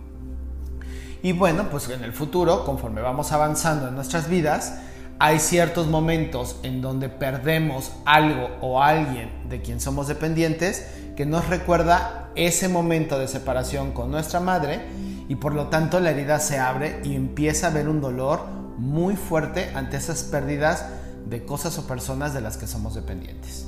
Y 1.22 1.32
bueno, 1.32 1.68
pues 1.68 1.88
en 1.88 2.04
el 2.04 2.12
futuro, 2.12 2.64
conforme 2.64 3.00
vamos 3.00 3.32
avanzando 3.32 3.88
en 3.88 3.96
nuestras 3.96 4.28
vidas, 4.28 4.78
hay 5.18 5.40
ciertos 5.40 5.88
momentos 5.88 6.60
en 6.62 6.80
donde 6.80 7.08
perdemos 7.08 7.92
algo 8.04 8.50
o 8.60 8.80
alguien 8.80 9.48
de 9.48 9.60
quien 9.60 9.80
somos 9.80 10.06
dependientes 10.06 10.86
que 11.18 11.26
nos 11.26 11.48
recuerda 11.48 12.30
ese 12.36 12.68
momento 12.68 13.18
de 13.18 13.26
separación 13.26 13.90
con 13.90 14.08
nuestra 14.08 14.38
madre 14.38 14.82
y 15.28 15.34
por 15.34 15.52
lo 15.52 15.66
tanto 15.66 15.98
la 15.98 16.12
herida 16.12 16.38
se 16.38 16.60
abre 16.60 17.00
y 17.02 17.16
empieza 17.16 17.66
a 17.66 17.70
haber 17.70 17.88
un 17.88 18.00
dolor 18.00 18.46
muy 18.76 19.16
fuerte 19.16 19.72
ante 19.74 19.96
esas 19.96 20.22
pérdidas 20.22 20.84
de 21.28 21.44
cosas 21.44 21.76
o 21.76 21.88
personas 21.88 22.34
de 22.34 22.40
las 22.40 22.56
que 22.56 22.68
somos 22.68 22.94
dependientes. 22.94 23.66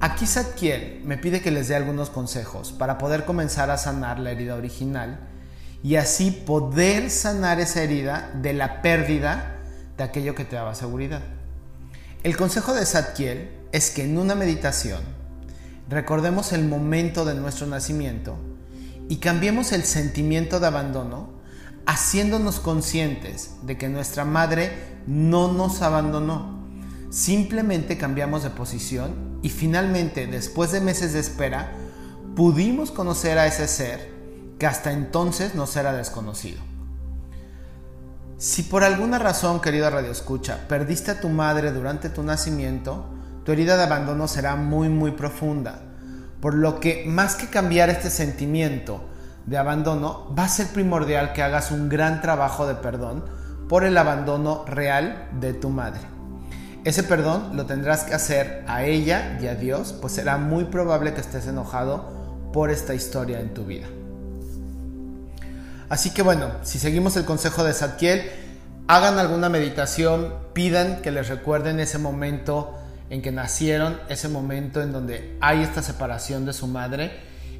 Aquí 0.00 0.26
Zadkiel 0.26 1.02
me 1.04 1.18
pide 1.18 1.42
que 1.42 1.50
les 1.50 1.68
dé 1.68 1.76
algunos 1.76 2.08
consejos 2.08 2.72
para 2.72 2.96
poder 2.96 3.26
comenzar 3.26 3.70
a 3.70 3.76
sanar 3.76 4.18
la 4.18 4.30
herida 4.30 4.54
original 4.54 5.20
y 5.82 5.96
así 5.96 6.30
poder 6.30 7.10
sanar 7.10 7.60
esa 7.60 7.82
herida 7.82 8.30
de 8.40 8.54
la 8.54 8.80
pérdida 8.80 9.58
de 9.98 10.04
aquello 10.04 10.34
que 10.34 10.46
te 10.46 10.56
daba 10.56 10.74
seguridad. 10.74 11.20
El 12.22 12.38
consejo 12.38 12.72
de 12.72 12.86
Zadkiel 12.86 13.50
es 13.70 13.90
que 13.90 14.04
en 14.04 14.16
una 14.16 14.34
meditación 14.34 15.17
recordemos 15.88 16.52
el 16.52 16.64
momento 16.64 17.24
de 17.24 17.34
nuestro 17.34 17.66
nacimiento 17.66 18.36
y 19.08 19.16
cambiemos 19.16 19.72
el 19.72 19.84
sentimiento 19.84 20.60
de 20.60 20.66
abandono 20.66 21.30
haciéndonos 21.86 22.60
conscientes 22.60 23.52
de 23.62 23.78
que 23.78 23.88
nuestra 23.88 24.26
madre 24.26 24.98
no 25.06 25.50
nos 25.52 25.80
abandonó. 25.80 26.58
Simplemente 27.10 27.96
cambiamos 27.96 28.42
de 28.42 28.50
posición 28.50 29.38
y 29.42 29.48
finalmente, 29.48 30.26
después 30.26 30.70
de 30.72 30.82
meses 30.82 31.14
de 31.14 31.20
espera, 31.20 31.72
pudimos 32.36 32.90
conocer 32.90 33.38
a 33.38 33.46
ese 33.46 33.66
ser 33.66 34.12
que 34.58 34.66
hasta 34.66 34.92
entonces 34.92 35.54
nos 35.54 35.74
era 35.76 35.94
desconocido. 35.94 36.60
Si 38.36 38.62
por 38.64 38.84
alguna 38.84 39.18
razón, 39.18 39.60
querida 39.60 39.88
Radio 39.88 40.12
Escucha, 40.12 40.68
perdiste 40.68 41.10
a 41.10 41.20
tu 41.20 41.30
madre 41.30 41.72
durante 41.72 42.10
tu 42.10 42.22
nacimiento, 42.22 43.06
tu 43.48 43.52
herida 43.52 43.78
de 43.78 43.84
abandono 43.84 44.28
será 44.28 44.56
muy 44.56 44.90
muy 44.90 45.12
profunda. 45.12 45.80
Por 46.42 46.52
lo 46.52 46.80
que 46.80 47.04
más 47.06 47.34
que 47.34 47.46
cambiar 47.46 47.88
este 47.88 48.10
sentimiento 48.10 49.08
de 49.46 49.56
abandono, 49.56 50.34
va 50.38 50.44
a 50.44 50.48
ser 50.48 50.66
primordial 50.66 51.32
que 51.32 51.42
hagas 51.42 51.70
un 51.70 51.88
gran 51.88 52.20
trabajo 52.20 52.66
de 52.66 52.74
perdón 52.74 53.24
por 53.66 53.84
el 53.84 53.96
abandono 53.96 54.66
real 54.66 55.30
de 55.40 55.54
tu 55.54 55.70
madre. 55.70 56.02
Ese 56.84 57.02
perdón 57.02 57.56
lo 57.56 57.64
tendrás 57.64 58.04
que 58.04 58.12
hacer 58.12 58.64
a 58.66 58.84
ella 58.84 59.38
y 59.40 59.46
a 59.46 59.54
Dios, 59.54 59.94
pues 59.98 60.12
será 60.12 60.36
muy 60.36 60.64
probable 60.64 61.14
que 61.14 61.22
estés 61.22 61.46
enojado 61.46 62.50
por 62.52 62.70
esta 62.70 62.92
historia 62.92 63.40
en 63.40 63.54
tu 63.54 63.64
vida. 63.64 63.86
Así 65.88 66.10
que 66.10 66.20
bueno, 66.20 66.50
si 66.64 66.78
seguimos 66.78 67.16
el 67.16 67.24
consejo 67.24 67.64
de 67.64 67.72
Zadkiel, 67.72 68.30
hagan 68.88 69.18
alguna 69.18 69.48
meditación, 69.48 70.34
pidan 70.52 71.00
que 71.00 71.10
les 71.10 71.30
recuerden 71.30 71.80
ese 71.80 71.96
momento 71.96 72.77
en 73.10 73.22
que 73.22 73.32
nacieron, 73.32 73.98
ese 74.08 74.28
momento 74.28 74.82
en 74.82 74.92
donde 74.92 75.36
hay 75.40 75.62
esta 75.62 75.82
separación 75.82 76.44
de 76.46 76.52
su 76.52 76.66
madre. 76.66 77.12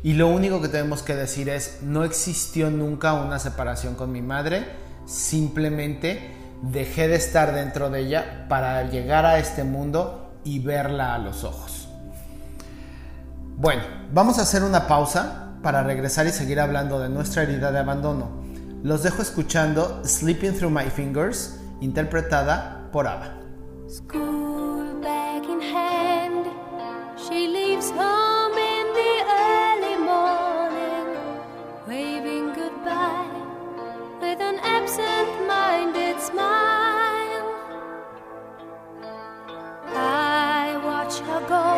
Y 0.03 0.13
lo 0.13 0.29
único 0.29 0.61
que 0.61 0.69
tenemos 0.69 1.03
que 1.03 1.15
decir 1.15 1.49
es, 1.49 1.79
no 1.83 2.05
existió 2.05 2.71
nunca 2.71 3.15
una 3.15 3.39
separación 3.39 3.95
con 3.95 4.13
mi 4.13 4.23
madre, 4.23 4.67
simplemente 5.07 6.35
dejé 6.63 7.09
de 7.09 7.17
estar 7.17 7.55
dentro 7.55 7.91
de 7.91 8.01
ella 8.01 8.47
para 8.49 8.83
llegar 8.91 9.25
a 9.25 9.39
este 9.39 9.65
mundo 9.65 10.33
y 10.45 10.61
verla 10.61 11.15
a 11.15 11.19
los 11.19 11.45
ojos. 11.45 11.89
Bueno, 13.57 13.83
vamos 14.13 14.39
a 14.39 14.43
hacer 14.43 14.63
una 14.63 14.87
pausa 14.87 15.55
para 15.63 15.83
regresar 15.83 16.27
y 16.27 16.31
seguir 16.31 16.61
hablando 16.61 17.01
de 17.01 17.09
nuestra 17.09 17.43
herida 17.43 17.73
de 17.73 17.81
abandono. 17.81 18.45
Los 18.83 19.03
dejo 19.03 19.23
escuchando 19.23 20.03
Sleeping 20.05 20.57
Through 20.57 20.73
My 20.73 20.91
Fingers, 20.91 21.59
interpretada 21.81 22.89
por 22.93 23.09
Ava. 23.09 23.35
She 27.29 27.47
leaves 27.47 27.91
home 27.91 28.57
in 28.57 28.87
the 28.99 29.15
early 29.45 29.97
morning, 30.13 31.09
waving 31.87 32.55
goodbye 32.55 33.29
with 34.19 34.41
an 34.41 34.59
absent-minded 34.63 36.19
smile. 36.21 37.47
I 39.95 40.81
watch 40.83 41.19
her 41.29 41.43
go 41.57 41.69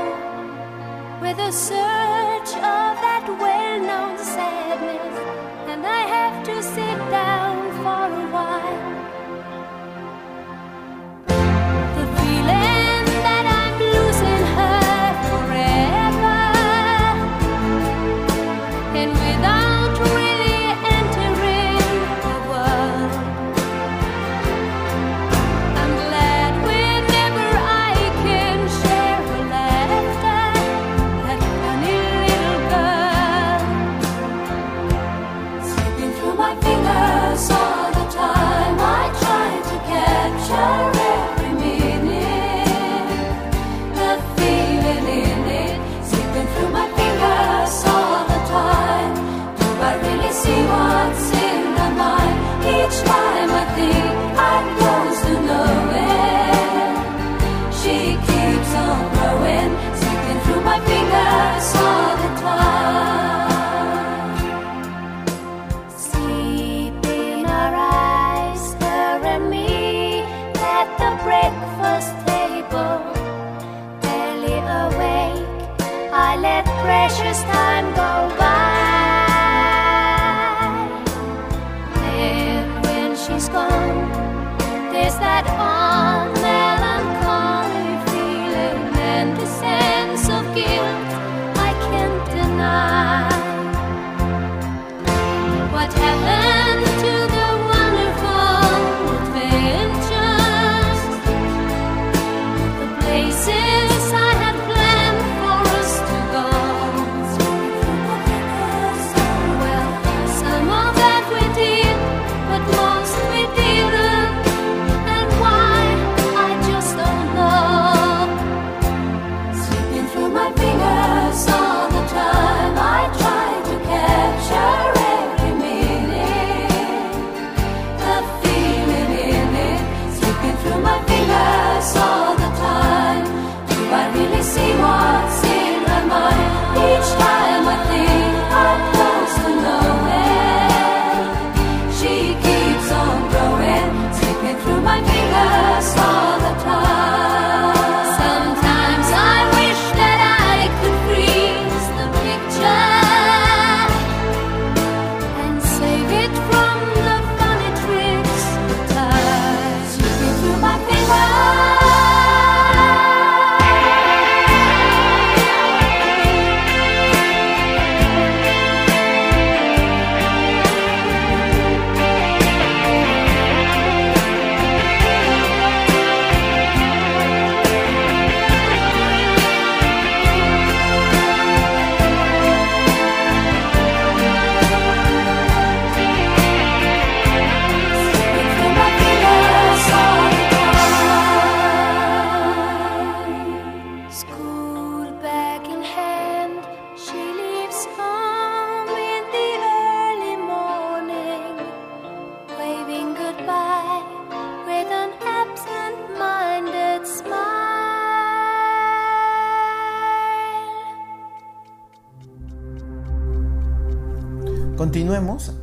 with 1.20 1.38
a 1.38 1.50
search 1.50 2.52
of 2.54 2.92
that 3.04 3.26
well-known 3.40 4.18
sadness, 4.18 5.18
and 5.66 5.84
I 5.84 6.02
have 6.16 6.44
to 6.44 6.62
sit 6.62 6.98
down 7.10 7.49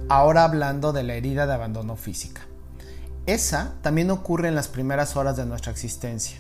ahora 0.09 0.43
hablando 0.43 0.93
de 0.93 1.03
la 1.03 1.15
herida 1.15 1.47
de 1.47 1.53
abandono 1.53 1.95
física. 1.95 2.41
Esa 3.25 3.73
también 3.81 4.09
ocurre 4.09 4.47
en 4.47 4.55
las 4.55 4.69
primeras 4.69 5.15
horas 5.17 5.35
de 5.35 5.45
nuestra 5.45 5.71
existencia. 5.71 6.37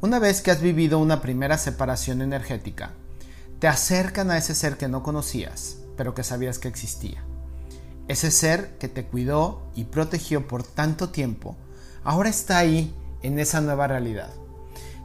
Una 0.00 0.18
vez 0.18 0.42
que 0.42 0.50
has 0.50 0.60
vivido 0.60 0.98
una 0.98 1.20
primera 1.20 1.58
separación 1.58 2.22
energética, 2.22 2.92
te 3.58 3.66
acercan 3.66 4.30
a 4.30 4.38
ese 4.38 4.54
ser 4.54 4.76
que 4.76 4.86
no 4.86 5.02
conocías, 5.02 5.78
pero 5.96 6.14
que 6.14 6.22
sabías 6.22 6.58
que 6.58 6.68
existía. 6.68 7.24
Ese 8.06 8.30
ser 8.30 8.76
que 8.78 8.88
te 8.88 9.06
cuidó 9.06 9.62
y 9.74 9.84
protegió 9.84 10.46
por 10.46 10.62
tanto 10.62 11.08
tiempo, 11.08 11.56
ahora 12.04 12.28
está 12.28 12.58
ahí 12.58 12.94
en 13.22 13.38
esa 13.38 13.60
nueva 13.60 13.86
realidad. 13.86 14.30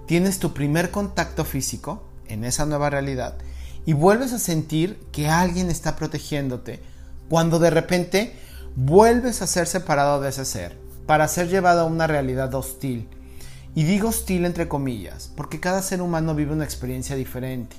Tienes 0.05 0.39
tu 0.39 0.53
primer 0.53 0.91
contacto 0.91 1.45
físico 1.45 2.03
en 2.27 2.43
esa 2.43 2.65
nueva 2.65 2.89
realidad 2.89 3.37
y 3.85 3.93
vuelves 3.93 4.33
a 4.33 4.39
sentir 4.39 4.99
que 5.11 5.29
alguien 5.29 5.69
está 5.69 5.95
protegiéndote 5.95 6.81
cuando 7.29 7.59
de 7.59 7.69
repente 7.69 8.33
vuelves 8.75 9.41
a 9.41 9.47
ser 9.47 9.67
separado 9.67 10.19
de 10.19 10.29
ese 10.29 10.45
ser 10.45 10.77
para 11.05 11.27
ser 11.27 11.47
llevado 11.47 11.81
a 11.81 11.85
una 11.85 12.07
realidad 12.07 12.53
hostil. 12.53 13.09
Y 13.75 13.83
digo 13.83 14.09
hostil 14.09 14.45
entre 14.45 14.67
comillas, 14.67 15.31
porque 15.35 15.59
cada 15.59 15.81
ser 15.81 16.01
humano 16.01 16.35
vive 16.35 16.53
una 16.53 16.65
experiencia 16.65 17.15
diferente 17.15 17.77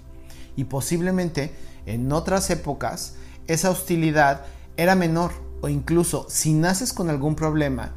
y 0.57 0.65
posiblemente 0.65 1.53
en 1.87 2.11
otras 2.13 2.51
épocas 2.51 3.15
esa 3.47 3.71
hostilidad 3.71 4.43
era 4.77 4.95
menor 4.95 5.33
o 5.61 5.69
incluso 5.69 6.27
si 6.29 6.53
naces 6.53 6.93
con 6.93 7.11
algún 7.11 7.35
problema, 7.35 7.93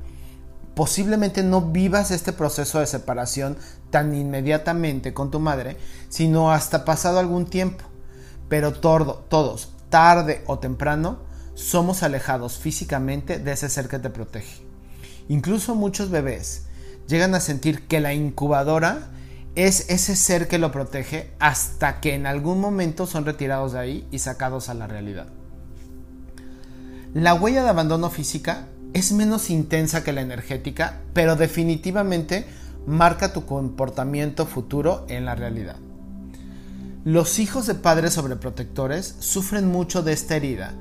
posiblemente 0.76 1.44
no 1.44 1.62
vivas 1.62 2.12
este 2.12 2.34
proceso 2.34 2.80
de 2.80 2.88
separación 2.88 3.58
tan 3.90 4.16
inmediatamente 4.16 5.14
con 5.14 5.30
tu 5.30 5.40
madre, 5.40 5.78
sino 6.10 6.52
hasta 6.52 6.84
pasado 6.84 7.20
algún 7.20 7.46
tiempo. 7.46 7.86
Pero 8.50 8.74
todo, 8.74 9.26
todos, 9.30 9.74
tarde 9.90 10.44
o 10.48 10.60
temprano, 10.60 11.20
somos 11.56 12.04
alejados 12.04 12.58
físicamente 12.58 13.40
de 13.40 13.52
ese 13.52 13.70
ser 13.70 13.88
que 13.88 14.00
te 14.00 14.10
protege. 14.10 14.64
Incluso 15.30 15.76
muchos 15.76 16.10
bebés 16.10 16.64
llegan 17.08 17.36
a 17.36 17.40
sentir 17.40 17.88
que 17.88 18.00
la 18.00 18.14
incubadora 18.14 19.10
es 19.56 19.90
ese 19.90 20.16
ser 20.16 20.48
que 20.48 20.58
lo 20.58 20.72
protege 20.72 21.32
hasta 21.40 22.00
que 22.00 22.16
en 22.16 22.26
algún 22.26 22.60
momento 22.60 23.06
son 23.06 23.26
retirados 23.26 23.74
de 23.74 23.80
ahí 23.80 24.08
y 24.12 24.20
sacados 24.20 24.70
a 24.70 24.74
la 24.74 24.88
realidad. 24.88 25.28
La 27.14 27.36
huella 27.36 27.62
de 27.62 27.70
abandono 27.70 28.10
física 28.10 28.68
es 28.94 29.12
menos 29.12 29.50
intensa 29.50 30.04
que 30.04 30.14
la 30.14 30.22
energética, 30.22 31.02
pero 31.14 31.36
definitivamente 31.36 32.48
marca 32.88 33.34
tu 33.34 33.46
comportamiento 33.46 34.46
futuro 34.46 35.06
en 35.08 35.26
la 35.26 35.36
realidad. 35.36 35.76
Los 37.06 37.38
hijos 37.40 37.68
de 37.68 37.76
padres 37.76 38.14
sobreprotectores 38.14 39.16
sufren 39.20 39.68
mucho 39.68 40.04
de 40.04 40.14
esta 40.14 40.36
herida, 40.36 40.74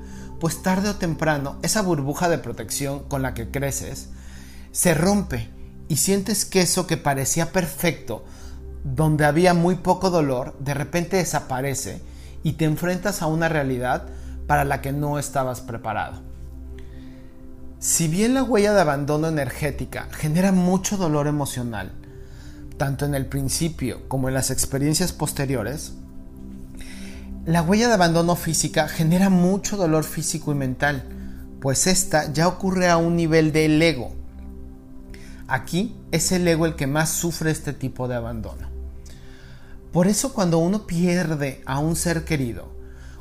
pues 0.43 0.61
tarde 0.61 0.89
o 0.89 0.95
temprano 0.95 1.55
esa 1.61 1.81
burbuja 1.81 2.27
de 2.27 2.37
protección 2.37 3.03
con 3.07 3.21
la 3.21 3.33
que 3.33 3.49
creces 3.49 4.09
se 4.73 4.93
rompe 4.93 5.49
y 5.87 5.95
sientes 5.95 6.43
que 6.43 6.59
eso 6.59 6.85
que 6.85 6.97
parecía 6.97 7.53
perfecto, 7.53 8.25
donde 8.83 9.23
había 9.23 9.53
muy 9.53 9.75
poco 9.75 10.09
dolor, 10.09 10.53
de 10.59 10.73
repente 10.73 11.15
desaparece 11.15 12.01
y 12.43 12.51
te 12.57 12.65
enfrentas 12.65 13.21
a 13.21 13.27
una 13.27 13.47
realidad 13.47 14.07
para 14.45 14.65
la 14.65 14.81
que 14.81 14.91
no 14.91 15.17
estabas 15.17 15.61
preparado. 15.61 16.21
Si 17.79 18.09
bien 18.09 18.33
la 18.33 18.43
huella 18.43 18.73
de 18.73 18.81
abandono 18.81 19.29
energética 19.29 20.09
genera 20.11 20.51
mucho 20.51 20.97
dolor 20.97 21.27
emocional, 21.27 21.93
tanto 22.75 23.05
en 23.05 23.15
el 23.15 23.27
principio 23.27 24.09
como 24.09 24.27
en 24.27 24.33
las 24.33 24.51
experiencias 24.51 25.13
posteriores, 25.13 25.93
la 27.45 27.61
huella 27.61 27.87
de 27.87 27.95
abandono 27.95 28.35
física 28.35 28.87
genera 28.87 29.29
mucho 29.29 29.75
dolor 29.75 30.05
físico 30.05 30.51
y 30.51 30.55
mental, 30.55 31.03
pues 31.59 31.87
esta 31.87 32.31
ya 32.31 32.47
ocurre 32.47 32.89
a 32.89 32.97
un 32.97 33.15
nivel 33.15 33.51
del 33.51 33.81
ego. 33.81 34.13
Aquí 35.47 35.95
es 36.11 36.31
el 36.31 36.47
ego 36.47 36.65
el 36.65 36.75
que 36.75 36.87
más 36.87 37.09
sufre 37.09 37.51
este 37.51 37.73
tipo 37.73 38.07
de 38.07 38.15
abandono. 38.15 38.69
Por 39.91 40.07
eso 40.07 40.33
cuando 40.33 40.57
uno 40.57 40.87
pierde 40.87 41.61
a 41.65 41.79
un 41.79 41.95
ser 41.95 42.25
querido, 42.25 42.73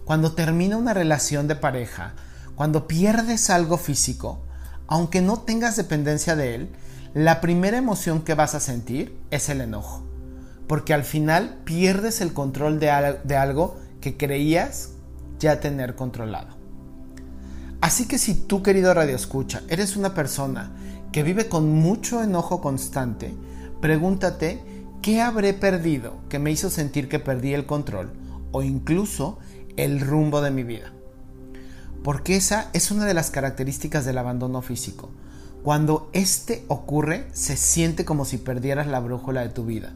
cuando 0.04 0.32
termina 0.32 0.76
una 0.76 0.94
relación 0.94 1.48
de 1.48 1.56
pareja, 1.56 2.14
cuando 2.54 2.86
pierdes 2.86 3.50
algo 3.50 3.76
físico, 3.76 4.42
aunque 4.86 5.20
no 5.20 5.40
tengas 5.40 5.76
dependencia 5.76 6.36
de 6.36 6.54
él, 6.54 6.70
la 7.14 7.40
primera 7.40 7.76
emoción 7.76 8.22
que 8.22 8.34
vas 8.34 8.54
a 8.54 8.60
sentir 8.60 9.18
es 9.30 9.48
el 9.48 9.60
enojo. 9.60 10.04
Porque 10.66 10.94
al 10.94 11.04
final 11.04 11.58
pierdes 11.64 12.20
el 12.20 12.32
control 12.32 12.80
de, 12.80 12.90
algo 12.90 13.76
que 14.02 14.18
creías 14.18 14.90
ya 15.38 15.60
tener 15.60 15.94
controlado. 15.94 16.58
Así 17.80 18.06
que 18.06 18.18
si 18.18 18.34
tú, 18.34 18.62
querido 18.62 18.92
Radio 18.92 19.16
Escucha, 19.16 19.62
eres 19.68 19.96
una 19.96 20.12
persona 20.12 20.72
que 21.10 21.22
vive 21.22 21.48
con 21.48 21.72
mucho 21.72 22.22
enojo 22.22 22.60
constante, 22.60 23.34
pregúntate 23.80 24.62
qué 25.00 25.22
habré 25.22 25.54
perdido 25.54 26.18
que 26.28 26.38
me 26.38 26.50
hizo 26.50 26.68
sentir 26.68 27.08
que 27.08 27.18
perdí 27.18 27.54
el 27.54 27.64
control 27.64 28.12
o 28.52 28.62
incluso 28.62 29.38
el 29.76 30.00
rumbo 30.00 30.42
de 30.42 30.50
mi 30.50 30.62
vida. 30.62 30.92
Porque 32.04 32.36
esa 32.36 32.68
es 32.72 32.90
una 32.90 33.06
de 33.06 33.14
las 33.14 33.30
características 33.30 34.04
del 34.04 34.18
abandono 34.18 34.62
físico. 34.62 35.10
Cuando 35.62 36.10
este 36.12 36.64
ocurre, 36.68 37.28
se 37.32 37.56
siente 37.56 38.04
como 38.04 38.24
si 38.24 38.38
perdieras 38.38 38.88
la 38.88 39.00
brújula 39.00 39.42
de 39.42 39.48
tu 39.48 39.64
vida, 39.64 39.92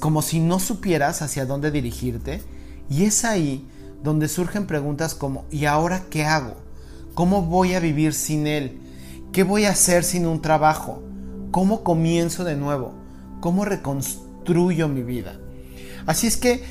como 0.00 0.22
si 0.22 0.40
no 0.40 0.58
supieras 0.58 1.20
hacia 1.20 1.44
dónde 1.44 1.70
dirigirte, 1.70 2.40
y 2.88 3.04
es 3.04 3.24
ahí 3.24 3.66
donde 4.02 4.28
surgen 4.28 4.66
preguntas 4.66 5.14
como 5.14 5.44
¿y 5.50 5.64
ahora 5.64 6.04
qué 6.10 6.24
hago? 6.24 6.56
¿Cómo 7.14 7.42
voy 7.42 7.74
a 7.74 7.80
vivir 7.80 8.12
sin 8.12 8.46
él? 8.46 8.80
¿Qué 9.32 9.42
voy 9.42 9.64
a 9.64 9.70
hacer 9.70 10.04
sin 10.04 10.26
un 10.26 10.42
trabajo? 10.42 11.02
¿Cómo 11.50 11.82
comienzo 11.82 12.44
de 12.44 12.56
nuevo? 12.56 12.94
¿Cómo 13.40 13.64
reconstruyo 13.64 14.88
mi 14.88 15.02
vida? 15.02 15.36
Así 16.06 16.26
es 16.26 16.36
que 16.36 16.64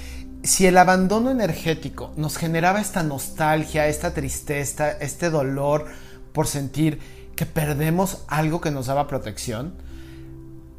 si 0.43 0.67
el 0.67 0.77
abandono 0.77 1.31
energético 1.31 2.11
nos 2.15 2.37
generaba 2.37 2.79
esta 2.79 3.01
nostalgia, 3.01 3.87
esta 3.87 4.13
tristeza, 4.13 4.91
este 4.91 5.29
dolor 5.29 5.85
por 6.33 6.47
sentir 6.47 6.99
que 7.35 7.45
perdemos 7.45 8.23
algo 8.27 8.61
que 8.61 8.71
nos 8.71 8.85
daba 8.85 9.07
protección, 9.07 9.73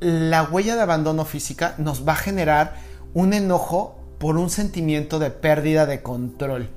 la 0.01 0.45
huella 0.45 0.77
de 0.77 0.83
abandono 0.83 1.25
física 1.25 1.75
nos 1.79 2.07
va 2.07 2.13
a 2.13 2.17
generar 2.17 2.77
un 3.13 3.33
enojo 3.33 3.96
por 4.19 4.37
un 4.37 4.51
sentimiento 4.51 5.19
de 5.19 5.31
pérdida 5.31 5.87
de 5.87 6.03
control. 6.03 6.69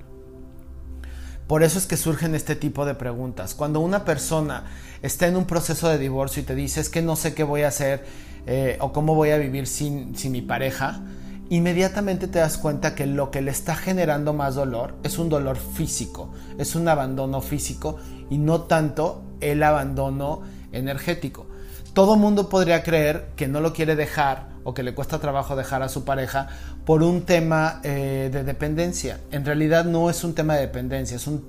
Por 1.48 1.64
eso 1.64 1.80
es 1.80 1.88
que 1.88 1.98
surgen 1.98 2.36
este 2.36 2.56
tipo 2.56 2.86
de 2.86 2.94
preguntas. 2.94 3.56
Cuando 3.56 3.80
una 3.80 4.06
persona 4.06 4.66
está 5.02 5.28
en 5.28 5.36
un 5.36 5.46
proceso 5.46 5.90
de 5.90 5.98
divorcio 5.98 6.44
y 6.44 6.46
te 6.46 6.54
dice 6.54 6.80
es 6.82 6.90
que 6.90 7.02
no 7.02 7.16
sé 7.16 7.34
qué 7.34 7.44
voy 7.44 7.64
a 7.64 7.70
hacer 7.70 8.06
eh, 8.46 8.78
o 8.82 8.94
cómo 8.94 9.16
voy 9.16 9.32
a 9.32 9.38
vivir 9.38 9.66
sin, 9.66 10.16
sin 10.16 10.32
mi 10.32 10.44
pareja, 10.44 11.02
inmediatamente 11.50 12.28
te 12.28 12.40
das 12.40 12.58
cuenta 12.58 12.94
que 12.94 13.08
lo 13.08 13.32
que 13.32 13.42
le 13.42 13.50
está 13.52 13.76
generando 13.76 14.34
más 14.34 14.56
dolor 14.56 14.96
es 15.04 15.18
un 15.18 15.30
dolor 15.30 15.58
físico, 15.58 16.32
es 16.60 16.76
un 16.76 16.88
abandono 16.88 17.42
físico 17.42 17.98
y 18.30 18.38
no 18.38 18.62
tanto 18.62 19.24
el 19.42 19.64
abandono 19.64 20.44
energético. 20.72 21.48
Todo 21.94 22.16
mundo 22.16 22.50
podría 22.50 22.84
creer 22.84 23.32
que 23.36 23.48
no 23.48 23.60
lo 23.60 23.74
quiere 23.74 23.96
dejar 23.96 24.50
o 24.70 24.74
que 24.76 24.84
le 24.84 24.94
cuesta 24.94 25.18
trabajo 25.18 25.56
dejar 25.56 25.82
a 25.82 25.90
su 25.90 26.06
pareja 26.06 26.48
por 26.86 27.02
un 27.02 27.24
tema 27.24 27.82
eh, 27.84 28.30
de 28.32 28.44
dependencia. 28.44 29.20
En 29.32 29.44
realidad 29.44 29.84
no 29.84 30.12
es 30.12 30.24
un 30.24 30.36
tema 30.36 30.54
de 30.54 30.62
dependencia, 30.62 31.16
es 31.16 31.26
un, 31.26 31.44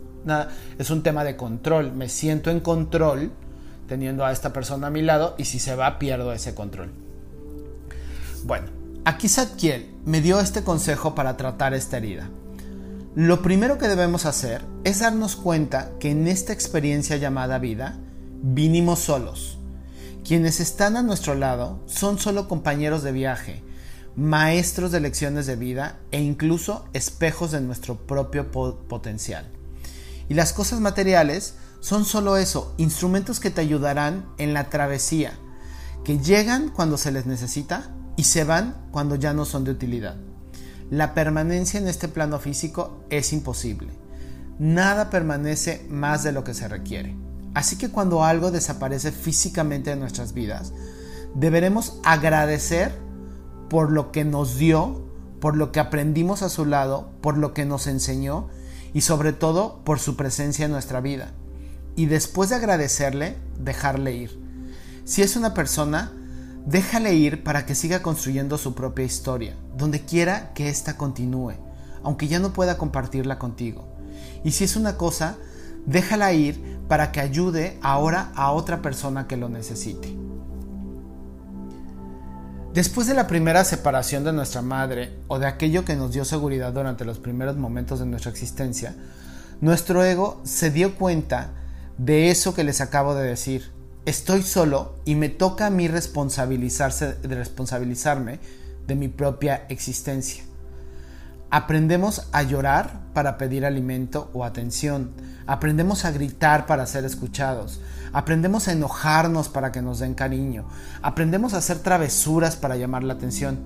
es 0.78 0.88
un 0.88 1.02
tema 1.02 1.22
de 1.22 1.36
control. 1.36 1.92
Me 1.92 2.08
siento 2.08 2.50
en 2.50 2.60
control 2.60 3.30
teniendo 3.86 4.24
a 4.24 4.32
esta 4.32 4.54
persona 4.54 4.86
a 4.86 4.90
mi 4.90 5.02
lado 5.02 5.34
y 5.36 5.44
si 5.44 5.58
se 5.58 5.74
va 5.74 5.98
pierdo 5.98 6.32
ese 6.32 6.54
control. 6.54 6.92
Bueno, 8.44 8.68
aquí 9.04 9.28
Zadkiel 9.28 9.90
me 10.06 10.22
dio 10.22 10.40
este 10.40 10.64
consejo 10.64 11.14
para 11.14 11.36
tratar 11.36 11.74
esta 11.74 11.98
herida. 11.98 12.30
Lo 13.14 13.42
primero 13.42 13.76
que 13.76 13.88
debemos 13.88 14.24
hacer 14.24 14.62
es 14.84 15.00
darnos 15.00 15.36
cuenta 15.36 15.90
que 16.00 16.10
en 16.10 16.26
esta 16.26 16.54
experiencia 16.54 17.18
llamada 17.18 17.58
vida 17.58 17.98
vinimos 18.40 19.00
solos. 19.00 19.59
Quienes 20.30 20.60
están 20.60 20.96
a 20.96 21.02
nuestro 21.02 21.34
lado 21.34 21.80
son 21.86 22.20
solo 22.20 22.46
compañeros 22.46 23.02
de 23.02 23.10
viaje, 23.10 23.64
maestros 24.14 24.92
de 24.92 25.00
lecciones 25.00 25.44
de 25.46 25.56
vida 25.56 25.98
e 26.12 26.20
incluso 26.20 26.84
espejos 26.92 27.50
de 27.50 27.60
nuestro 27.60 28.06
propio 28.06 28.48
potencial. 28.52 29.50
Y 30.28 30.34
las 30.34 30.52
cosas 30.52 30.78
materiales 30.78 31.54
son 31.80 32.04
solo 32.04 32.36
eso, 32.36 32.76
instrumentos 32.76 33.40
que 33.40 33.50
te 33.50 33.60
ayudarán 33.60 34.24
en 34.38 34.54
la 34.54 34.70
travesía, 34.70 35.32
que 36.04 36.20
llegan 36.20 36.68
cuando 36.68 36.96
se 36.96 37.10
les 37.10 37.26
necesita 37.26 37.92
y 38.16 38.22
se 38.22 38.44
van 38.44 38.86
cuando 38.92 39.16
ya 39.16 39.34
no 39.34 39.44
son 39.44 39.64
de 39.64 39.72
utilidad. 39.72 40.14
La 40.92 41.12
permanencia 41.12 41.80
en 41.80 41.88
este 41.88 42.06
plano 42.06 42.38
físico 42.38 43.04
es 43.10 43.32
imposible. 43.32 43.88
Nada 44.60 45.10
permanece 45.10 45.84
más 45.90 46.22
de 46.22 46.30
lo 46.30 46.44
que 46.44 46.54
se 46.54 46.68
requiere. 46.68 47.16
Así 47.54 47.76
que 47.76 47.90
cuando 47.90 48.24
algo 48.24 48.50
desaparece 48.50 49.12
físicamente 49.12 49.90
de 49.90 49.96
nuestras 49.96 50.32
vidas, 50.34 50.72
deberemos 51.34 51.98
agradecer 52.04 52.92
por 53.68 53.90
lo 53.90 54.12
que 54.12 54.24
nos 54.24 54.56
dio, 54.56 55.02
por 55.40 55.56
lo 55.56 55.72
que 55.72 55.80
aprendimos 55.80 56.42
a 56.42 56.48
su 56.48 56.64
lado, 56.64 57.10
por 57.20 57.38
lo 57.38 57.54
que 57.54 57.64
nos 57.64 57.86
enseñó 57.86 58.48
y 58.92 59.02
sobre 59.02 59.32
todo 59.32 59.82
por 59.84 59.98
su 59.98 60.16
presencia 60.16 60.66
en 60.66 60.72
nuestra 60.72 61.00
vida. 61.00 61.32
Y 61.96 62.06
después 62.06 62.50
de 62.50 62.56
agradecerle, 62.56 63.36
dejarle 63.58 64.14
ir. 64.14 64.40
Si 65.04 65.22
es 65.22 65.36
una 65.36 65.54
persona, 65.54 66.12
déjale 66.66 67.14
ir 67.14 67.42
para 67.42 67.66
que 67.66 67.74
siga 67.74 68.02
construyendo 68.02 68.58
su 68.58 68.74
propia 68.74 69.04
historia, 69.04 69.56
donde 69.76 70.04
quiera 70.04 70.52
que 70.54 70.68
ésta 70.68 70.96
continúe, 70.96 71.54
aunque 72.02 72.28
ya 72.28 72.38
no 72.38 72.52
pueda 72.52 72.78
compartirla 72.78 73.38
contigo. 73.38 73.88
Y 74.44 74.52
si 74.52 74.64
es 74.64 74.76
una 74.76 74.96
cosa, 74.96 75.36
déjala 75.86 76.32
ir 76.32 76.80
para 76.88 77.12
que 77.12 77.20
ayude 77.20 77.78
ahora 77.82 78.32
a 78.34 78.52
otra 78.52 78.82
persona 78.82 79.26
que 79.26 79.36
lo 79.36 79.48
necesite. 79.48 80.16
Después 82.74 83.06
de 83.08 83.14
la 83.14 83.26
primera 83.26 83.64
separación 83.64 84.22
de 84.22 84.32
nuestra 84.32 84.62
madre 84.62 85.18
o 85.26 85.40
de 85.40 85.46
aquello 85.46 85.84
que 85.84 85.96
nos 85.96 86.12
dio 86.12 86.24
seguridad 86.24 86.72
durante 86.72 87.04
los 87.04 87.18
primeros 87.18 87.56
momentos 87.56 87.98
de 87.98 88.06
nuestra 88.06 88.30
existencia, 88.30 88.94
nuestro 89.60 90.04
ego 90.04 90.40
se 90.44 90.70
dio 90.70 90.94
cuenta 90.94 91.50
de 91.98 92.30
eso 92.30 92.54
que 92.54 92.64
les 92.64 92.80
acabo 92.80 93.14
de 93.14 93.26
decir. 93.26 93.72
Estoy 94.06 94.42
solo 94.42 94.94
y 95.04 95.16
me 95.16 95.28
toca 95.28 95.66
a 95.66 95.70
mí 95.70 95.88
responsabilizarme 95.88 98.40
de 98.86 98.94
mi 98.94 99.08
propia 99.08 99.66
existencia. 99.68 100.44
Aprendemos 101.52 102.28
a 102.30 102.44
llorar 102.44 103.00
para 103.12 103.36
pedir 103.36 103.66
alimento 103.66 104.30
o 104.34 104.44
atención. 104.44 105.10
Aprendemos 105.48 106.04
a 106.04 106.12
gritar 106.12 106.64
para 106.66 106.86
ser 106.86 107.04
escuchados. 107.04 107.80
Aprendemos 108.12 108.68
a 108.68 108.72
enojarnos 108.72 109.48
para 109.48 109.72
que 109.72 109.82
nos 109.82 109.98
den 109.98 110.14
cariño. 110.14 110.68
Aprendemos 111.02 111.52
a 111.52 111.58
hacer 111.58 111.80
travesuras 111.80 112.54
para 112.54 112.76
llamar 112.76 113.02
la 113.02 113.14
atención. 113.14 113.58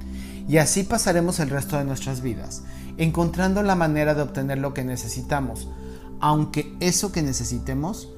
Y 0.49 0.57
así 0.57 0.85
pasaremos 0.85 1.41
el 1.41 1.51
resto 1.51 1.77
de 1.77 1.85
nuestras 1.85 2.23
vidas, 2.23 2.63
encontrando 2.97 3.63
la 3.63 3.75
manera 3.75 4.15
de 4.15 4.23
obtener 4.23 4.59
lo 4.59 4.73
que 4.73 4.85
necesitamos, 4.85 5.69
aunque 6.21 6.75
eso 6.81 7.13
que 7.13 7.21
necesitemos 7.21 8.09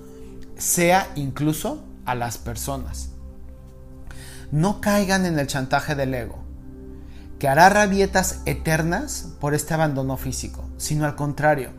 sea 0.56 1.08
incluso 1.16 1.82
a 2.04 2.14
las 2.14 2.38
personas. 2.38 3.10
No 4.52 4.80
caigan 4.80 5.26
en 5.26 5.40
el 5.40 5.48
chantaje 5.48 5.96
del 5.96 6.14
ego 6.14 6.45
que 7.38 7.48
hará 7.48 7.68
rabietas 7.68 8.40
eternas 8.46 9.28
por 9.40 9.54
este 9.54 9.74
abandono 9.74 10.16
físico, 10.16 10.64
sino 10.78 11.04
al 11.04 11.16
contrario, 11.16 11.70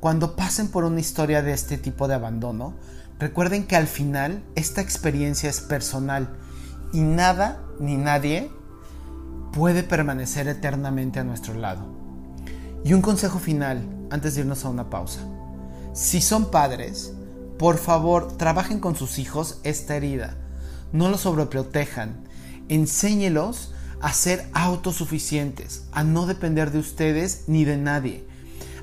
cuando 0.00 0.36
pasen 0.36 0.68
por 0.68 0.84
una 0.84 1.00
historia 1.00 1.42
de 1.42 1.52
este 1.52 1.78
tipo 1.78 2.06
de 2.06 2.14
abandono, 2.14 2.74
recuerden 3.18 3.66
que 3.66 3.76
al 3.76 3.86
final 3.86 4.44
esta 4.54 4.82
experiencia 4.82 5.48
es 5.48 5.60
personal 5.60 6.36
y 6.92 7.00
nada 7.00 7.62
ni 7.80 7.96
nadie 7.96 8.50
puede 9.52 9.82
permanecer 9.82 10.48
eternamente 10.48 11.18
a 11.18 11.24
nuestro 11.24 11.54
lado. 11.54 11.86
Y 12.84 12.92
un 12.92 13.00
consejo 13.00 13.38
final 13.38 13.88
antes 14.10 14.34
de 14.34 14.42
irnos 14.42 14.64
a 14.64 14.68
una 14.68 14.90
pausa. 14.90 15.20
Si 15.94 16.20
son 16.20 16.50
padres, 16.50 17.12
por 17.58 17.78
favor 17.78 18.36
trabajen 18.36 18.80
con 18.80 18.96
sus 18.96 19.18
hijos 19.18 19.60
esta 19.64 19.96
herida. 19.96 20.36
No 20.92 21.08
los 21.08 21.22
sobreprotejan. 21.22 22.24
Enséñelos 22.68 23.72
a 24.00 24.12
ser 24.12 24.46
autosuficientes, 24.52 25.86
a 25.92 26.04
no 26.04 26.26
depender 26.26 26.70
de 26.70 26.78
ustedes 26.78 27.44
ni 27.46 27.64
de 27.64 27.76
nadie, 27.76 28.26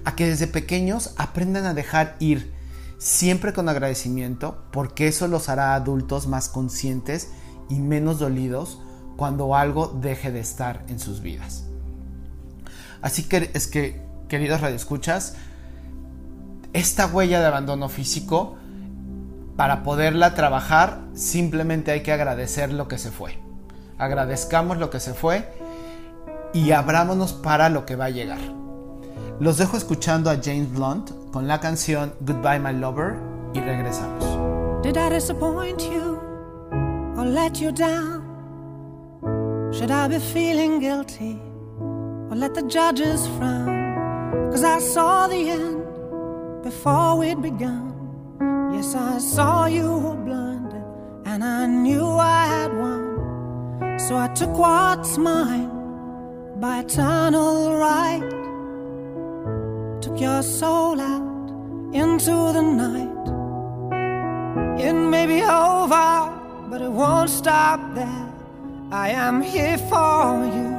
a 0.05 0.15
que 0.15 0.27
desde 0.27 0.47
pequeños 0.47 1.13
aprendan 1.17 1.65
a 1.65 1.73
dejar 1.73 2.15
ir, 2.19 2.53
siempre 2.97 3.53
con 3.53 3.69
agradecimiento, 3.69 4.63
porque 4.71 5.07
eso 5.07 5.27
los 5.27 5.49
hará 5.49 5.75
adultos 5.75 6.27
más 6.27 6.49
conscientes 6.49 7.29
y 7.69 7.75
menos 7.75 8.19
dolidos 8.19 8.79
cuando 9.17 9.55
algo 9.55 9.87
deje 9.87 10.31
de 10.31 10.39
estar 10.39 10.83
en 10.87 10.99
sus 10.99 11.21
vidas. 11.21 11.65
Así 13.01 13.23
que 13.23 13.51
es 13.53 13.67
que, 13.67 14.01
queridos 14.29 14.61
radioescuchas, 14.61 15.35
esta 16.71 17.05
huella 17.05 17.39
de 17.39 17.45
abandono 17.45 17.89
físico, 17.89 18.57
para 19.57 19.83
poderla 19.83 20.33
trabajar, 20.33 21.01
simplemente 21.13 21.91
hay 21.91 22.01
que 22.01 22.11
agradecer 22.11 22.73
lo 22.73 22.87
que 22.87 22.97
se 22.97 23.11
fue 23.11 23.42
agradezcamos 24.03 24.77
lo 24.77 24.89
que 24.89 24.99
se 24.99 25.13
fue 25.13 25.47
y 26.53 26.71
abrámonos 26.71 27.33
para 27.33 27.69
lo 27.69 27.85
que 27.85 27.95
va 27.95 28.05
a 28.05 28.09
llegar. 28.09 28.39
Los 29.39 29.57
dejo 29.57 29.77
escuchando 29.77 30.29
a 30.29 30.37
James 30.41 30.71
Blunt 30.71 31.11
con 31.31 31.47
la 31.47 31.59
canción 31.59 32.13
Goodbye 32.21 32.59
My 32.59 32.73
Lover 32.73 33.15
y 33.53 33.59
regresamos. 33.59 34.23
Did 34.83 34.97
I 34.97 35.09
disappoint 35.09 35.81
you 35.81 36.19
or 37.17 37.25
let 37.25 37.59
you 37.59 37.71
down? 37.71 38.21
Should 39.73 39.91
I 39.91 40.07
be 40.07 40.19
feeling 40.19 40.79
guilty 40.79 41.39
or 42.29 42.35
let 42.35 42.53
the 42.53 42.61
judges 42.67 43.27
frown? 43.37 44.51
Cause 44.51 44.63
I 44.63 44.79
saw 44.79 45.27
the 45.27 45.49
end 45.49 45.83
before 46.63 47.17
we'd 47.17 47.41
begun. 47.41 47.91
Yes, 48.71 48.93
I 48.95 49.17
saw 49.17 49.65
you 49.65 49.97
were 49.97 50.15
blinded 50.15 50.83
and 51.25 51.43
I 51.43 51.65
knew 51.65 52.05
I 52.05 52.45
had 52.45 52.77
won. 52.77 53.02
So 53.97 54.17
I 54.17 54.27
took 54.35 54.57
what's 54.57 55.17
mine 55.17 55.69
by 56.59 56.79
eternal 56.79 57.75
right. 57.75 58.21
Took 60.01 60.19
your 60.19 60.43
soul 60.43 60.99
out 60.99 61.23
into 61.93 62.31
the 62.31 62.61
night. 62.61 63.23
It 64.79 64.93
may 64.93 65.25
be 65.25 65.41
over, 65.41 66.31
but 66.69 66.81
it 66.81 66.91
won't 66.91 67.29
stop 67.29 67.79
there. 67.95 68.29
I 68.91 69.09
am 69.09 69.41
here 69.41 69.77
for 69.77 70.43
you 70.55 70.69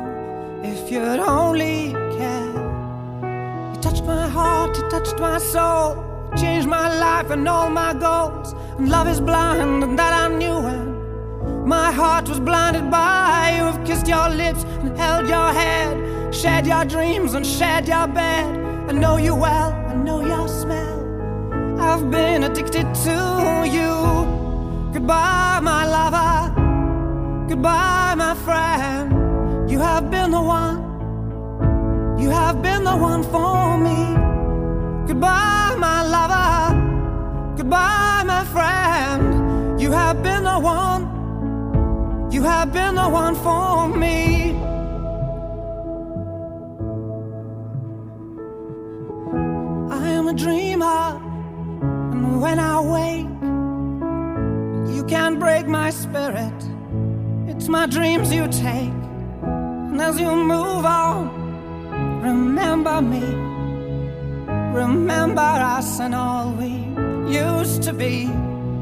if 0.63 0.91
you'd 0.91 1.21
only 1.21 1.93
care. 2.19 2.53
You 3.73 3.81
touched 3.81 4.05
my 4.05 4.29
heart, 4.29 4.77
you 4.77 4.89
touched 4.91 5.19
my 5.19 5.39
soul, 5.39 5.97
changed 6.37 6.69
my 6.69 6.89
life 7.01 7.31
and 7.31 7.49
all 7.49 7.71
my 7.71 7.95
goals. 7.95 8.55
And 8.79 8.89
love 8.89 9.09
is 9.09 9.21
blind, 9.21 9.83
and 9.83 9.99
that 9.99 10.13
I 10.13 10.29
knew 10.37 10.61
when 10.61 10.94
my 11.65 11.91
heart 11.91 12.29
was 12.29 12.41
blinded 12.41 12.91
by 12.91 13.55
you. 13.57 13.65
Have 13.65 13.85
kissed 13.87 14.07
your 14.07 14.29
lips 14.29 14.65
and 14.65 14.97
held 14.97 15.29
your 15.29 15.53
head, 15.53 16.35
shared 16.35 16.67
your 16.67 16.85
dreams 16.85 17.35
and 17.35 17.47
shared 17.47 17.89
your 17.89 18.07
bed. 18.07 18.47
I 18.89 18.93
know 18.93 19.17
you 19.17 19.35
well, 19.35 19.73
I 19.73 19.95
know 19.95 20.25
your 20.25 20.47
smell. 20.49 20.95
I've 21.81 22.11
been 22.11 22.45
addicted 22.45 22.95
to 23.07 23.65
you. 23.77 23.93
Goodbye, 24.93 25.61
my 25.63 25.87
lover. 25.87 27.49
Goodbye, 27.49 28.15
my 28.17 28.35
friend. 28.35 29.71
You 29.71 29.79
have 29.81 30.11
been 30.11 30.31
the 30.31 30.43
one. 30.43 30.79
You 32.19 32.31
have 32.31 32.63
been 32.63 32.85
the 32.85 32.97
one 32.97 33.23
for 33.23 33.64
have 42.45 42.73
been 42.73 42.95
the 42.95 43.09
one 43.09 43.35
for 43.37 43.89
me. 43.89 44.53
I 49.91 50.09
am 50.11 50.29
a 50.29 50.35
dreamer, 50.35 51.21
and 52.13 52.41
when 52.41 52.59
I 52.59 52.81
wake, 52.97 53.33
you 54.95 55.05
can't 55.05 55.39
break 55.39 55.67
my 55.67 55.91
spirit. 55.91 56.59
It's 57.49 57.69
my 57.69 57.87
dreams 57.87 58.33
you 58.33 58.47
take, 58.49 58.99
and 59.91 60.01
as 60.01 60.21
you 60.21 60.31
move 60.35 60.85
on, 60.85 62.21
remember 62.21 63.01
me. 63.01 63.25
Remember 64.75 65.41
us 65.41 66.01
and 66.01 66.15
all 66.15 66.51
we 66.53 66.73
used 67.33 67.83
to 67.85 67.93
be. 67.93 68.27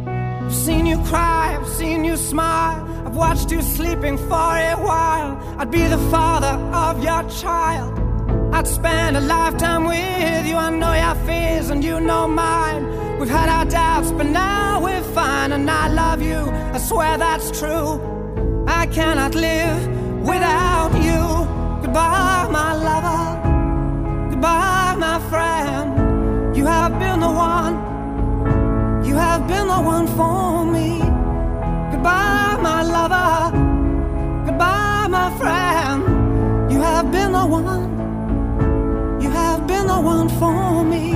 I've 0.06 0.54
seen 0.54 0.86
you 0.86 0.98
cry, 1.04 1.56
I've 1.58 1.68
seen 1.68 2.04
you 2.04 2.16
smile. 2.16 2.91
I've 3.12 3.18
watched 3.18 3.52
you 3.52 3.60
sleeping 3.60 4.16
for 4.16 4.56
a 4.72 4.74
while. 4.74 5.36
I'd 5.58 5.70
be 5.70 5.86
the 5.86 5.98
father 6.10 6.54
of 6.74 7.04
your 7.04 7.22
child. 7.28 7.92
I'd 8.54 8.66
spend 8.66 9.18
a 9.18 9.20
lifetime 9.20 9.84
with 9.84 10.46
you. 10.46 10.56
I 10.56 10.70
know 10.70 10.94
your 10.94 11.14
fears 11.26 11.68
and 11.68 11.84
you 11.84 12.00
know 12.00 12.26
mine. 12.26 13.18
We've 13.18 13.28
had 13.28 13.50
our 13.50 13.66
doubts, 13.66 14.12
but 14.12 14.24
now 14.24 14.82
we're 14.82 15.02
fine. 15.12 15.52
And 15.52 15.70
I 15.70 15.88
love 15.88 16.22
you, 16.22 16.38
I 16.72 16.78
swear 16.78 17.18
that's 17.18 17.50
true. 17.60 18.00
I 18.66 18.86
cannot 18.86 19.34
live 19.34 19.80
without 20.22 20.94
you. 20.94 21.22
Goodbye, 21.82 22.48
my 22.50 22.72
lover. 22.88 24.30
Goodbye, 24.30 24.94
my 24.98 25.18
friend. 25.28 26.56
You 26.56 26.64
have 26.64 26.98
been 26.98 27.20
the 27.20 27.30
one. 27.30 27.74
You 29.04 29.16
have 29.16 29.46
been 29.46 29.66
the 29.68 29.82
one 29.82 30.06
for 30.16 30.64
me. 30.64 31.00
Goodbye, 31.92 32.41
my 32.62 32.82
lover. 32.82 33.50
Goodbye, 34.46 35.08
my 35.08 35.28
friend. 35.38 36.02
You 36.72 36.80
have 36.80 37.10
been 37.10 37.32
the 37.32 37.44
one. 37.44 39.20
You 39.20 39.30
have 39.30 39.66
been 39.66 39.86
the 39.88 40.00
one 40.00 40.28
for 40.28 40.84
me. 40.84 41.14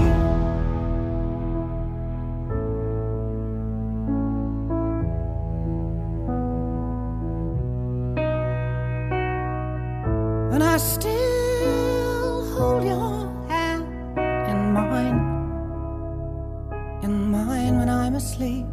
And 10.52 10.62
I 10.64 10.76
still 10.78 12.44
hold 12.54 12.84
your 12.84 13.30
hand 13.48 13.84
in 14.50 14.72
mine, 14.72 15.18
in 17.02 17.30
mine 17.30 17.78
when 17.78 17.88
I'm 17.88 18.14
asleep. 18.14 18.66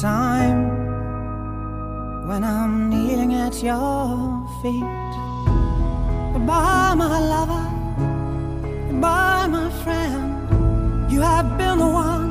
Time 0.00 0.68
when 2.26 2.42
I'm 2.42 2.88
kneeling 2.90 3.34
at 3.34 3.62
your 3.62 4.46
feet. 4.60 4.82
Goodbye, 6.32 6.94
my 6.96 7.18
lover. 7.20 7.66
Goodbye, 8.88 9.46
my 9.46 9.70
friend. 9.82 11.10
You 11.12 11.20
have 11.20 11.56
been 11.58 11.78
the 11.78 11.86
one. 11.86 12.26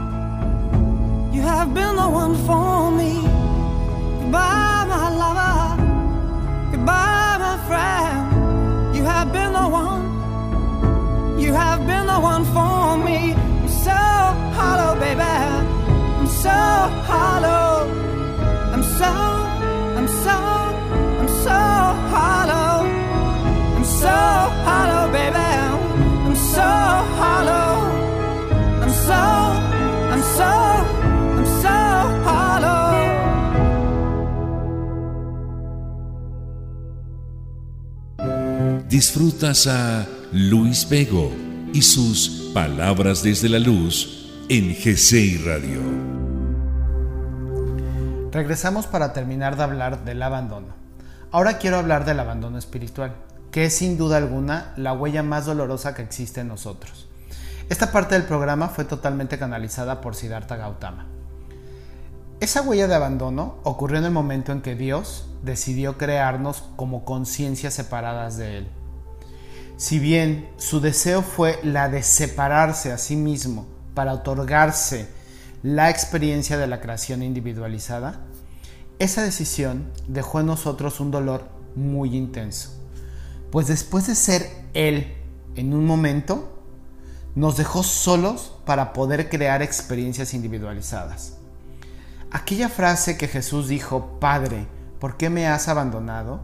You 1.34 1.42
have 1.42 1.74
been 1.74 1.96
the 1.96 2.10
one 2.10 2.36
for 2.46 2.92
me. 2.92 3.14
Goodbye, 4.22 4.86
my 4.94 5.08
lover. 5.22 5.82
Goodbye, 6.72 7.38
my 7.46 7.56
friend. 7.68 8.96
You 8.96 9.04
have 9.04 9.32
been 9.32 9.54
the 9.54 9.68
one. 9.84 11.40
You 11.40 11.54
have 11.54 11.86
been 11.88 12.08
the 12.08 12.20
one 12.20 12.44
for 12.46 12.98
me. 12.98 13.34
I'm 13.34 13.68
so 13.70 13.92
hollow, 14.58 15.00
baby. 15.00 15.53
So 16.44 16.50
hollow. 16.50 17.88
I'm 18.74 18.84
so, 18.84 19.12
I'm 19.98 20.08
so, 20.24 20.36
I'm 21.20 21.30
so 21.46 21.60
hollow. 22.12 22.84
I'm 23.78 23.86
so 23.86 24.18
hollow, 24.68 25.10
baby. 25.14 25.38
I'm 26.28 26.36
so 26.36 26.70
hollow. 27.22 27.72
I'm 28.84 28.94
so, 29.08 29.22
I'm 30.14 30.24
so, 30.38 30.52
I'm 31.38 31.48
so 31.64 31.78
hollow. 32.28 32.92
Disfrutas 38.90 39.66
a 39.68 40.06
Luis 40.34 40.90
Vego 40.90 41.32
y 41.74 41.82
sus 41.82 42.52
Palabras 42.54 43.24
desde 43.24 43.48
la 43.48 43.60
Luz 43.60 44.30
en 44.50 44.76
GCI 44.76 45.38
Radio. 45.46 46.23
Regresamos 48.34 48.88
para 48.88 49.14
terminar 49.14 49.58
de 49.58 49.62
hablar 49.62 50.06
del 50.06 50.24
abandono. 50.24 50.70
Ahora 51.32 51.60
quiero 51.60 51.78
hablar 51.78 52.04
del 52.04 52.20
abandono 52.20 52.58
espiritual, 52.58 53.14
que 53.52 53.66
es 53.66 53.76
sin 53.76 53.96
duda 53.96 54.18
alguna 54.18 54.74
la 54.76 54.92
huella 54.94 55.22
más 55.22 55.46
dolorosa 55.46 55.94
que 55.94 56.02
existe 56.02 56.42
en 56.42 56.48
nosotros. 56.48 57.08
Esta 57.70 57.92
parte 57.92 58.16
del 58.16 58.24
programa 58.24 58.70
fue 58.70 58.86
totalmente 58.86 59.38
canalizada 59.38 60.02
por 60.02 60.16
Siddhartha 60.16 60.56
Gautama. 60.56 61.06
Esa 62.40 62.64
huella 62.64 62.88
de 62.88 62.96
abandono 62.96 63.58
ocurrió 63.62 64.00
en 64.00 64.06
el 64.06 64.12
momento 64.12 64.52
en 64.52 64.64
que 64.64 64.74
Dios 64.74 65.30
decidió 65.44 66.00
crearnos 66.00 66.64
como 66.76 67.06
conciencias 67.06 67.76
separadas 67.76 68.36
de 68.38 68.58
Él. 68.58 68.68
Si 69.78 70.00
bien 70.00 70.50
su 70.58 70.82
deseo 70.82 71.22
fue 71.22 71.60
la 71.62 71.88
de 71.88 72.02
separarse 72.02 72.92
a 72.92 72.98
sí 72.98 73.16
mismo 73.16 73.68
para 73.94 74.12
otorgarse 74.12 75.08
la 75.64 75.90
experiencia 75.90 76.58
de 76.58 76.68
la 76.68 76.82
creación 76.82 77.24
individualizada, 77.24 78.26
esa 79.00 79.24
decisión 79.24 79.90
dejó 80.08 80.42
en 80.42 80.48
nosotros 80.48 81.00
un 81.00 81.10
dolor 81.10 81.48
muy 81.76 82.16
intenso. 82.16 82.70
Pues 83.50 83.68
después 83.68 84.08
de 84.08 84.16
ser 84.16 84.50
Él 84.74 85.16
en 85.56 85.74
un 85.74 85.86
momento, 85.86 86.62
nos 87.36 87.56
dejó 87.56 87.82
solos 87.82 88.54
para 88.66 88.92
poder 88.92 89.30
crear 89.30 89.62
experiencias 89.62 90.34
individualizadas. 90.34 91.38
Aquella 92.30 92.68
frase 92.68 93.18
que 93.18 93.30
Jesús 93.30 93.70
dijo, 93.70 94.20
Padre, 94.20 94.68
¿por 95.00 95.16
qué 95.16 95.30
me 95.30 95.48
has 95.48 95.70
abandonado? 95.70 96.42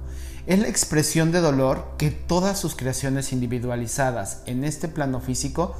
Es 0.48 0.60
la 0.60 0.70
expresión 0.70 1.32
de 1.32 1.42
dolor 1.42 1.94
que 1.98 2.10
todas 2.10 2.58
sus 2.58 2.76
creaciones 2.76 3.34
individualizadas 3.34 4.44
en 4.46 4.64
este 4.64 4.88
plano 4.88 5.20
físico 5.20 5.76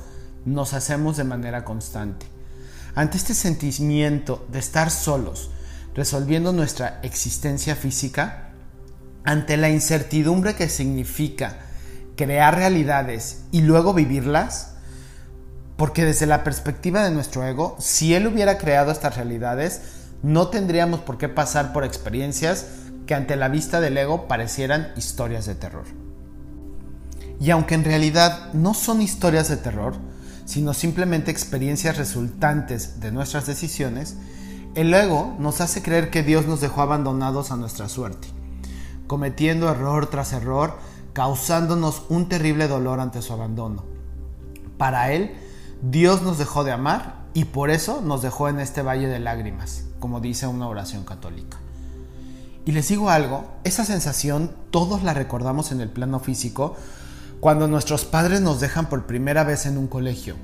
nos 0.46 0.74
hacemos 0.74 1.16
de 1.16 1.24
manera 1.24 1.64
constante. 1.64 2.39
Ante 2.96 3.18
este 3.18 3.34
sentimiento 3.34 4.46
de 4.52 4.60
estar 4.60 4.92
solos, 4.92 5.52
resolviendo 5.94 6.54
nuestra 6.54 7.00
existencia 7.04 7.76
física, 7.76 8.50
ante 9.24 9.58
la 9.58 9.70
incertidumbre 9.70 10.56
que 10.56 10.70
significa 10.70 11.60
crear 12.16 12.56
realidades 12.56 13.44
y 13.52 13.62
luego 13.62 13.94
vivirlas, 13.94 14.74
porque 15.78 16.04
desde 16.04 16.26
la 16.26 16.44
perspectiva 16.44 17.04
de 17.04 17.12
nuestro 17.12 17.46
ego, 17.46 17.78
si 17.80 18.14
él 18.14 18.28
hubiera 18.28 18.58
creado 18.58 18.92
estas 18.92 19.16
realidades, 19.16 19.82
no 20.22 20.50
tendríamos 20.50 21.00
por 21.00 21.18
qué 21.18 21.30
pasar 21.30 21.72
por 21.72 21.86
experiencias 21.86 22.66
que 23.08 23.16
ante 23.16 23.36
la 23.36 23.48
vista 23.48 23.80
del 23.80 23.98
ego 23.98 24.28
parecieran 24.28 24.92
historias 24.98 25.46
de 25.46 25.56
terror. 25.56 25.86
Y 27.40 27.52
aunque 27.52 27.76
en 27.76 27.86
realidad 27.86 28.52
no 28.54 28.74
son 28.74 29.02
historias 29.02 29.48
de 29.48 29.58
terror, 29.58 29.96
sino 30.50 30.74
simplemente 30.74 31.30
experiencias 31.30 31.96
resultantes 31.96 33.00
de 33.02 33.12
nuestras 33.12 33.46
decisiones, 33.46 34.18
el 34.74 34.92
ego 34.92 35.36
nos 35.38 35.62
hace 35.62 35.84
creer 35.84 36.10
que 36.10 36.24
Dios 36.24 36.48
nos 36.48 36.60
dejó 36.60 36.82
abandonados 36.82 37.52
a 37.52 37.56
nuestra 37.56 37.88
suerte, 37.88 38.30
cometiendo 39.06 39.70
error 39.70 40.08
tras 40.08 40.34
error, 40.34 40.80
causándonos 41.14 42.02
un 42.10 42.30
terrible 42.30 42.68
dolor 42.68 43.00
ante 43.00 43.22
su 43.22 43.32
abandono. 43.32 43.84
Para 44.80 45.12
Él, 45.12 45.36
Dios 45.84 46.24
nos 46.24 46.40
dejó 46.40 46.64
de 46.64 46.72
amar 46.72 47.26
y 47.36 47.46
por 47.46 47.70
eso 47.70 48.02
nos 48.02 48.24
dejó 48.24 48.50
en 48.50 48.60
este 48.60 48.82
valle 48.82 49.06
de 49.06 49.20
lágrimas, 49.20 49.84
como 50.00 50.20
dice 50.20 50.48
una 50.48 50.68
oración 50.68 51.04
católica. 51.04 51.60
Y 52.66 52.72
les 52.72 52.88
digo 52.88 53.12
algo, 53.12 53.46
esa 53.64 53.86
sensación 53.86 54.56
todos 54.72 55.04
la 55.04 55.14
recordamos 55.14 55.72
en 55.72 55.80
el 55.80 55.92
plano 55.92 56.20
físico 56.20 56.76
cuando 57.40 57.68
nuestros 57.68 58.06
padres 58.06 58.42
nos 58.42 58.60
dejan 58.60 58.90
por 58.90 59.06
primera 59.06 59.44
vez 59.44 59.66
en 59.66 59.78
un 59.78 59.88
colegio. 59.88 60.36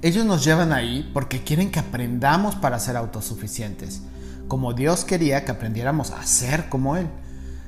Ellos 0.00 0.24
nos 0.24 0.44
llevan 0.44 0.72
ahí 0.72 1.08
porque 1.12 1.44
quieren 1.44 1.70
que 1.70 1.78
aprendamos 1.78 2.56
para 2.56 2.80
ser 2.80 2.96
autosuficientes, 2.96 4.02
como 4.48 4.72
Dios 4.72 5.04
quería 5.04 5.44
que 5.44 5.52
aprendiéramos 5.52 6.10
a 6.10 6.24
ser 6.24 6.68
como 6.68 6.96
Él. 6.96 7.08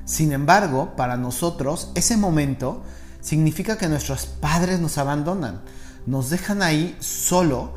Sin 0.03 0.33
embargo, 0.33 0.95
para 0.95 1.17
nosotros 1.17 1.91
ese 1.95 2.17
momento 2.17 2.83
significa 3.21 3.77
que 3.77 3.87
nuestros 3.87 4.25
padres 4.25 4.79
nos 4.79 4.97
abandonan, 4.97 5.61
nos 6.05 6.29
dejan 6.29 6.61
ahí 6.61 6.95
solo, 6.99 7.73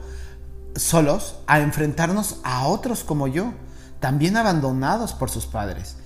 solos 0.74 1.36
a 1.46 1.60
enfrentarnos 1.60 2.40
a 2.44 2.66
otros 2.66 3.04
como 3.04 3.28
yo, 3.28 3.54
también 4.00 4.36
abandonados 4.36 5.12
por 5.12 5.30
sus 5.30 5.46
padres. 5.46 5.96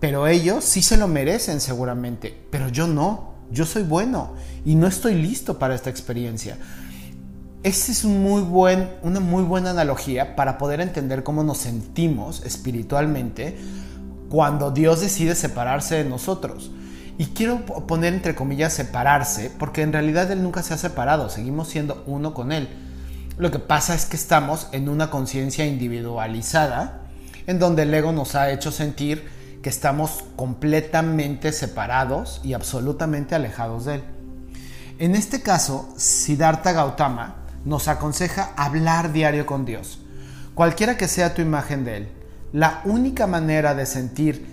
Pero 0.00 0.26
ellos 0.26 0.64
sí 0.64 0.82
se 0.82 0.96
lo 0.96 1.08
merecen 1.08 1.60
seguramente, 1.60 2.46
pero 2.50 2.68
yo 2.68 2.86
no. 2.86 3.35
Yo 3.50 3.64
soy 3.66 3.82
bueno 3.82 4.34
y 4.64 4.74
no 4.74 4.86
estoy 4.86 5.14
listo 5.14 5.58
para 5.58 5.74
esta 5.74 5.90
experiencia. 5.90 6.58
Esa 7.62 7.92
es 7.92 8.04
una 8.04 9.20
muy 9.20 9.42
buena 9.42 9.70
analogía 9.70 10.36
para 10.36 10.56
poder 10.58 10.80
entender 10.80 11.22
cómo 11.22 11.42
nos 11.42 11.58
sentimos 11.58 12.44
espiritualmente 12.44 13.56
cuando 14.28 14.70
Dios 14.70 15.00
decide 15.00 15.34
separarse 15.34 15.96
de 15.96 16.04
nosotros. 16.04 16.70
Y 17.18 17.26
quiero 17.26 17.64
poner 17.64 18.12
entre 18.12 18.34
comillas 18.34 18.74
separarse, 18.74 19.50
porque 19.58 19.82
en 19.82 19.92
realidad 19.92 20.30
Él 20.30 20.42
nunca 20.42 20.62
se 20.62 20.74
ha 20.74 20.78
separado, 20.78 21.30
seguimos 21.30 21.68
siendo 21.68 22.04
uno 22.06 22.34
con 22.34 22.52
Él. 22.52 22.68
Lo 23.38 23.50
que 23.50 23.58
pasa 23.58 23.94
es 23.94 24.04
que 24.04 24.16
estamos 24.16 24.68
en 24.72 24.88
una 24.88 25.10
conciencia 25.10 25.66
individualizada, 25.66 27.00
en 27.46 27.58
donde 27.58 27.82
el 27.82 27.94
ego 27.94 28.12
nos 28.12 28.34
ha 28.34 28.50
hecho 28.50 28.70
sentir 28.70 29.28
que 29.66 29.70
estamos 29.70 30.22
completamente 30.36 31.50
separados 31.50 32.40
y 32.44 32.52
absolutamente 32.52 33.34
alejados 33.34 33.84
de 33.84 33.96
Él. 33.96 34.04
En 35.00 35.16
este 35.16 35.42
caso, 35.42 35.92
Siddhartha 35.96 36.70
Gautama 36.70 37.34
nos 37.64 37.88
aconseja 37.88 38.52
hablar 38.56 39.10
diario 39.10 39.44
con 39.44 39.64
Dios, 39.64 39.98
cualquiera 40.54 40.96
que 40.96 41.08
sea 41.08 41.34
tu 41.34 41.42
imagen 41.42 41.84
de 41.84 41.96
Él. 41.96 42.08
La 42.52 42.80
única 42.84 43.26
manera 43.26 43.74
de 43.74 43.86
sentir 43.86 44.46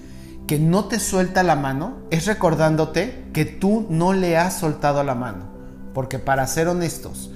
que 0.48 0.58
no 0.58 0.86
te 0.86 1.00
suelta 1.00 1.44
la 1.44 1.58
mano 1.58 2.00
es 2.10 2.26
recordándote 2.26 3.26
que 3.34 3.46
tú 3.46 3.86
no 3.92 4.14
le 4.14 4.36
has 4.36 4.58
soltado 4.58 5.04
la 5.04 5.14
mano. 5.14 5.46
Porque 5.94 6.18
para 6.18 6.48
ser 6.48 6.68
honestos, 6.68 7.30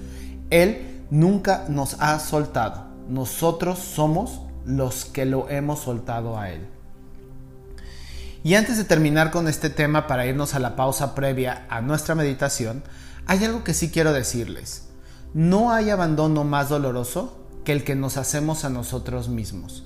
Él 0.50 1.04
nunca 1.12 1.66
nos 1.70 1.96
ha 2.00 2.18
soltado. 2.18 2.88
Nosotros 3.08 3.78
somos 3.78 4.42
los 4.66 5.06
que 5.06 5.26
lo 5.26 5.48
hemos 5.52 5.82
soltado 5.82 6.40
a 6.40 6.50
Él. 6.50 6.77
Y 8.44 8.56
antes 8.56 8.78
de 8.78 8.84
terminar 8.84 9.32
con 9.32 9.48
este 9.48 9.70
tema 9.70 10.08
para 10.08 10.26
irnos 10.26 10.54
a 10.54 10.60
la 10.60 10.76
pausa 10.76 11.16
previa 11.16 11.66
a 11.70 11.82
nuestra 11.82 12.16
meditación, 12.16 12.84
hay 13.26 13.44
algo 13.44 13.64
que 13.64 13.74
sí 13.74 13.90
quiero 13.90 14.14
decirles. 14.14 14.88
No 15.34 15.72
hay 15.72 15.90
abandono 15.90 16.44
más 16.44 16.70
doloroso 16.70 17.46
que 17.66 17.74
el 17.74 17.84
que 17.84 17.96
nos 17.96 18.18
hacemos 18.18 18.64
a 18.64 18.70
nosotros 18.70 19.28
mismos. 19.28 19.86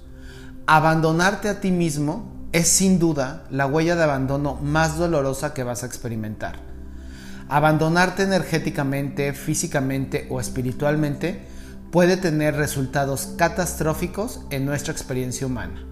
Abandonarte 0.68 1.49
a 1.49 1.60
ti 1.60 1.72
mismo 1.72 2.47
es 2.52 2.68
sin 2.68 2.99
duda 2.99 3.45
la 3.49 3.66
huella 3.66 3.95
de 3.95 4.04
abandono 4.04 4.56
más 4.56 4.97
dolorosa 4.97 5.54
que 5.54 5.64
vas 5.64 5.84
a 5.84 5.88
experimentar. 5.88 6.60
Abandonarte 7.49 8.24
energéticamente, 8.24 9.34
físicamente 9.34 10.28
o 10.30 10.39
espiritualmente 10.39 11.41
puede 11.91 12.18
tener 12.18 12.56
resultados 12.56 13.34
catastróficos 13.38 14.41
en 14.52 14.66
nuestra 14.66 14.93
experiencia 14.93 15.47
humana. 15.47 15.91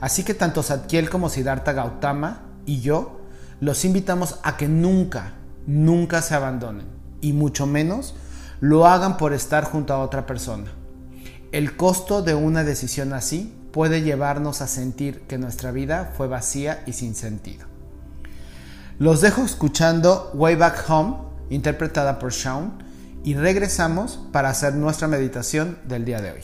Así 0.00 0.24
que 0.24 0.34
tanto 0.34 0.62
Satkiel 0.62 1.10
como 1.10 1.28
Siddhartha 1.28 1.72
Gautama 1.72 2.42
y 2.66 2.80
yo 2.80 3.20
los 3.60 3.84
invitamos 3.84 4.38
a 4.42 4.56
que 4.56 4.68
nunca, 4.68 5.32
nunca 5.66 6.22
se 6.22 6.34
abandonen 6.34 6.86
y 7.20 7.32
mucho 7.32 7.66
menos 7.66 8.14
lo 8.60 8.86
hagan 8.86 9.16
por 9.16 9.32
estar 9.32 9.64
junto 9.64 9.92
a 9.92 9.98
otra 9.98 10.26
persona. 10.26 10.70
el 11.52 11.76
costo 11.76 12.22
de 12.22 12.34
una 12.34 12.64
decisión 12.64 13.12
así 13.12 13.54
puede 13.72 14.02
llevarnos 14.02 14.62
a 14.62 14.66
sentir 14.66 15.20
que 15.22 15.38
nuestra 15.38 15.70
vida 15.70 16.12
fue 16.16 16.28
vacía 16.28 16.82
y 16.86 16.92
sin 16.92 17.14
sentido. 17.14 17.66
Los 18.98 19.20
dejo 19.20 19.42
escuchando 19.42 20.30
Way 20.34 20.56
Back 20.56 20.84
Home, 20.88 21.16
interpretada 21.50 22.18
por 22.18 22.32
Shawn, 22.32 22.82
y 23.22 23.34
regresamos 23.34 24.18
para 24.32 24.48
hacer 24.48 24.74
nuestra 24.74 25.08
meditación 25.08 25.78
del 25.86 26.04
día 26.04 26.20
de 26.20 26.32
hoy. 26.32 26.40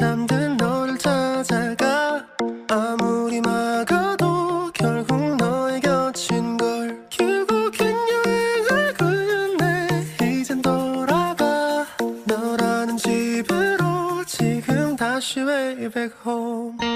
잠든 0.00 0.56
너를 0.56 0.96
찾아가. 0.96 2.24
아무리 2.70 3.38
막아도 3.42 4.70
결국 4.72 5.36
너의 5.36 5.78
곁인 5.82 6.56
걸 6.56 7.06
결국엔 7.10 7.94
여행을 8.08 8.94
끝내 8.94 9.88
이젠 10.22 10.62
돌아가. 10.62 11.84
너라는 12.24 12.96
집으로 12.96 14.24
지금 14.24 14.96
다시 14.96 15.40
way 15.40 15.76
back 15.90 16.14
home 16.26 16.89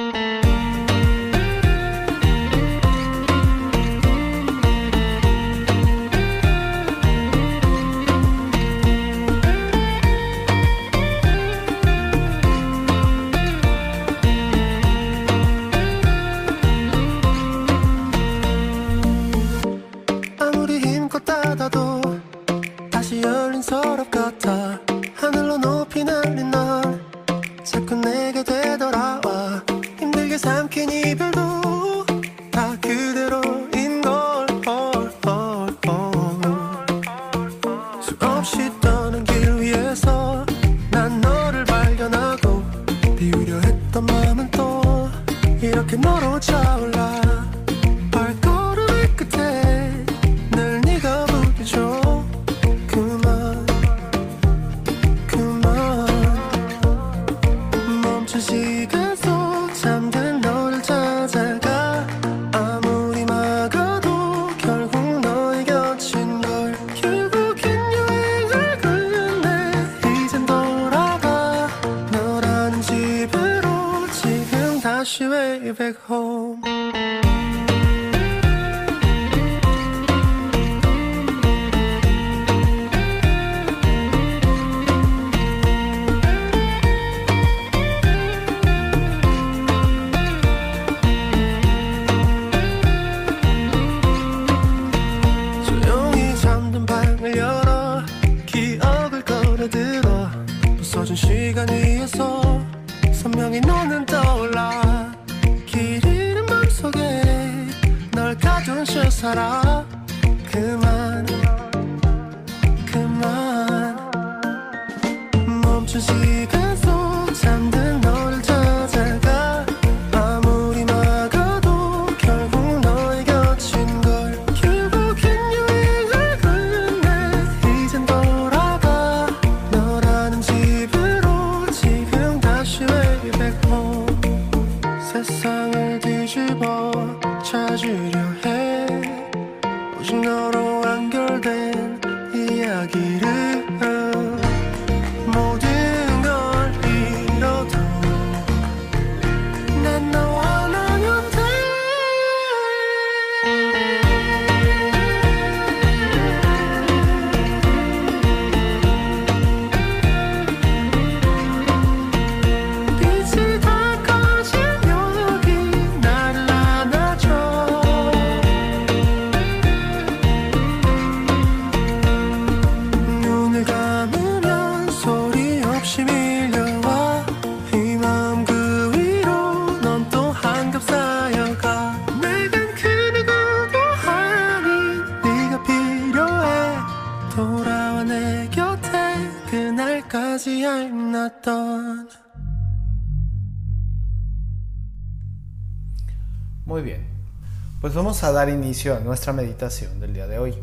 vamos 198.14 198.22
a 198.22 198.30
dar 198.30 198.48
inicio 198.48 198.94
a 198.94 199.00
nuestra 199.00 199.32
meditación 199.32 199.98
del 199.98 200.14
día 200.14 200.28
de 200.28 200.38
hoy. 200.38 200.54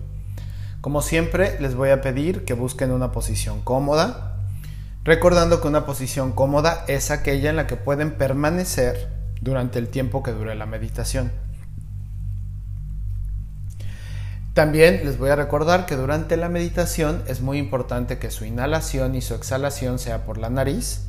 Como 0.80 1.02
siempre, 1.02 1.60
les 1.60 1.76
voy 1.76 1.90
a 1.90 2.00
pedir 2.00 2.46
que 2.46 2.54
busquen 2.54 2.94
una 2.94 3.12
posición 3.12 3.60
cómoda, 3.60 4.38
recordando 5.04 5.60
que 5.60 5.68
una 5.68 5.86
posición 5.86 6.32
cómoda 6.32 6.86
es 6.88 7.12
aquella 7.12 7.50
en 7.50 7.58
la 7.58 7.68
que 7.68 7.76
pueden 7.76 8.12
permanecer 8.12 9.10
durante 9.42 9.80
el 9.80 9.90
tiempo 9.90 10.24
que 10.24 10.32
dure 10.32 10.56
la 10.56 10.66
meditación. 10.66 11.30
También 14.54 15.02
les 15.04 15.18
voy 15.18 15.32
a 15.32 15.36
recordar 15.36 15.86
que 15.86 15.98
durante 15.98 16.38
la 16.38 16.48
meditación 16.48 17.22
es 17.28 17.42
muy 17.42 17.58
importante 17.58 18.18
que 18.18 18.32
su 18.32 18.46
inhalación 18.46 19.14
y 19.14 19.22
su 19.22 19.36
exhalación 19.36 20.00
sea 20.00 20.24
por 20.24 20.38
la 20.38 20.50
nariz, 20.50 21.02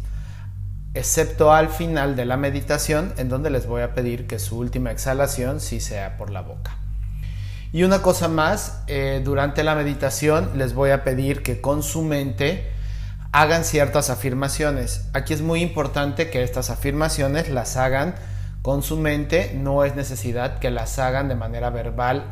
excepto 0.95 1.53
al 1.53 1.69
final 1.69 2.17
de 2.17 2.27
la 2.27 2.37
meditación 2.37 3.15
en 3.17 3.29
donde 3.29 3.51
les 3.51 3.67
voy 3.67 3.83
a 3.83 3.95
pedir 3.95 4.27
que 4.27 4.39
su 4.39 4.59
última 4.59 4.91
exhalación 4.91 5.61
sí 5.61 5.81
sea 5.81 6.17
por 6.17 6.31
la 6.31 6.43
boca. 6.43 6.77
Y 7.73 7.85
una 7.85 8.03
cosa 8.03 8.29
más, 8.29 8.83
eh, 8.87 9.23
durante 9.25 9.65
la 9.65 9.75
meditación 9.75 10.51
les 10.57 10.75
voy 10.75 10.91
a 10.91 11.05
pedir 11.05 11.43
que 11.43 11.63
con 11.63 11.83
su 11.83 12.03
mente 12.03 12.71
hagan 13.33 13.65
ciertas 13.65 14.11
afirmaciones. 14.11 15.07
Aquí 15.15 15.33
es 15.33 15.41
muy 15.41 15.63
importante 15.63 16.29
que 16.29 16.43
estas 16.43 16.69
afirmaciones 16.69 17.49
las 17.49 17.79
hagan 17.79 18.15
con 18.61 18.83
su 18.83 18.99
mente, 18.99 19.53
no 19.57 19.85
es 19.85 19.97
necesidad 19.97 20.59
que 20.59 20.71
las 20.71 20.99
hagan 20.99 21.29
de 21.29 21.35
manera 21.35 21.71
verbal 21.71 22.25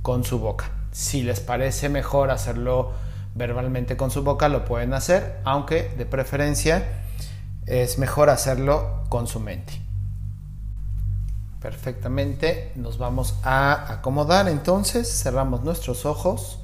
con 0.00 0.24
su 0.24 0.38
boca. 0.38 0.70
Si 0.92 1.22
les 1.22 1.40
parece 1.40 1.90
mejor 1.90 2.30
hacerlo 2.30 2.92
verbalmente 3.34 3.98
con 3.98 4.10
su 4.10 4.24
boca, 4.24 4.48
lo 4.48 4.64
pueden 4.64 4.94
hacer, 4.94 5.40
aunque 5.44 5.92
de 5.98 6.06
preferencia 6.06 7.03
es 7.66 7.98
mejor 7.98 8.30
hacerlo 8.30 9.04
con 9.08 9.26
su 9.26 9.40
mente. 9.40 9.80
Perfectamente, 11.60 12.72
nos 12.76 12.98
vamos 12.98 13.36
a 13.42 13.90
acomodar 13.90 14.48
entonces, 14.48 15.22
cerramos 15.22 15.62
nuestros 15.64 16.04
ojos 16.04 16.58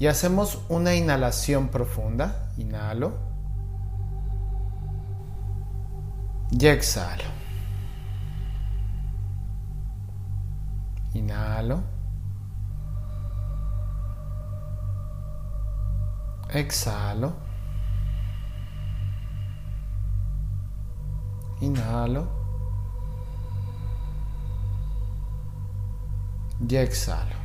Y 0.00 0.08
hacemos 0.08 0.58
una 0.68 0.96
inhalación 0.96 1.68
profunda. 1.68 2.50
Inhalo. 2.56 3.12
Y 6.50 6.66
exhalo. 6.66 7.22
Inhalo. 11.14 11.82
Exhalo. 16.50 17.41
Inhalo. 21.62 22.26
Y 26.68 26.76
exhalo. 26.76 27.36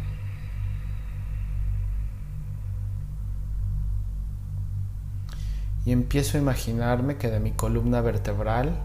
Y 5.86 5.92
empiezo 5.92 6.38
a 6.38 6.42
imaginarme 6.42 7.18
que 7.18 7.30
de 7.30 7.40
mi 7.40 7.52
columna 7.52 8.02
vertebral 8.02 8.78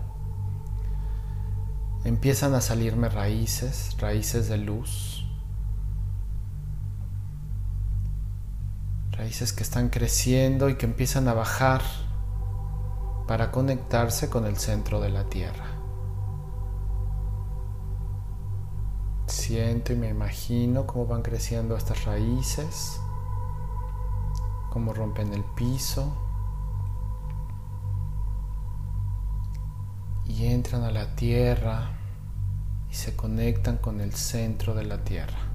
empiezan 2.04 2.54
a 2.54 2.60
salirme 2.60 3.08
raíces, 3.08 3.96
raíces 3.98 4.48
de 4.48 4.58
luz. 4.58 5.26
Raíces 9.12 9.52
que 9.52 9.62
están 9.62 9.88
creciendo 9.88 10.68
y 10.68 10.76
que 10.76 10.86
empiezan 10.86 11.26
a 11.28 11.34
bajar 11.34 11.82
para 13.32 13.50
conectarse 13.50 14.28
con 14.28 14.44
el 14.44 14.58
centro 14.58 15.00
de 15.00 15.08
la 15.08 15.24
tierra. 15.24 15.64
Siento 19.26 19.94
y 19.94 19.96
me 19.96 20.10
imagino 20.10 20.86
cómo 20.86 21.06
van 21.06 21.22
creciendo 21.22 21.74
estas 21.74 22.04
raíces, 22.04 23.00
cómo 24.68 24.92
rompen 24.92 25.32
el 25.32 25.44
piso 25.56 26.14
y 30.26 30.44
entran 30.44 30.82
a 30.82 30.90
la 30.90 31.16
tierra 31.16 31.88
y 32.90 32.94
se 32.94 33.16
conectan 33.16 33.78
con 33.78 34.02
el 34.02 34.12
centro 34.12 34.74
de 34.74 34.84
la 34.84 35.04
tierra. 35.04 35.51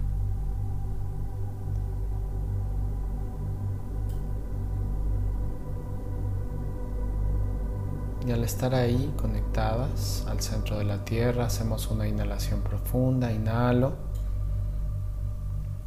Y 8.28 8.32
al 8.34 8.44
estar 8.44 8.76
ahí 8.76 9.14
conectadas 9.16 10.26
al 10.28 10.42
centro 10.42 10.78
de 10.78 10.84
la 10.84 11.06
tierra, 11.06 11.46
hacemos 11.46 11.90
una 11.90 12.10
inhalación 12.10 12.60
profunda, 12.60 13.32
inhalo 13.32 13.94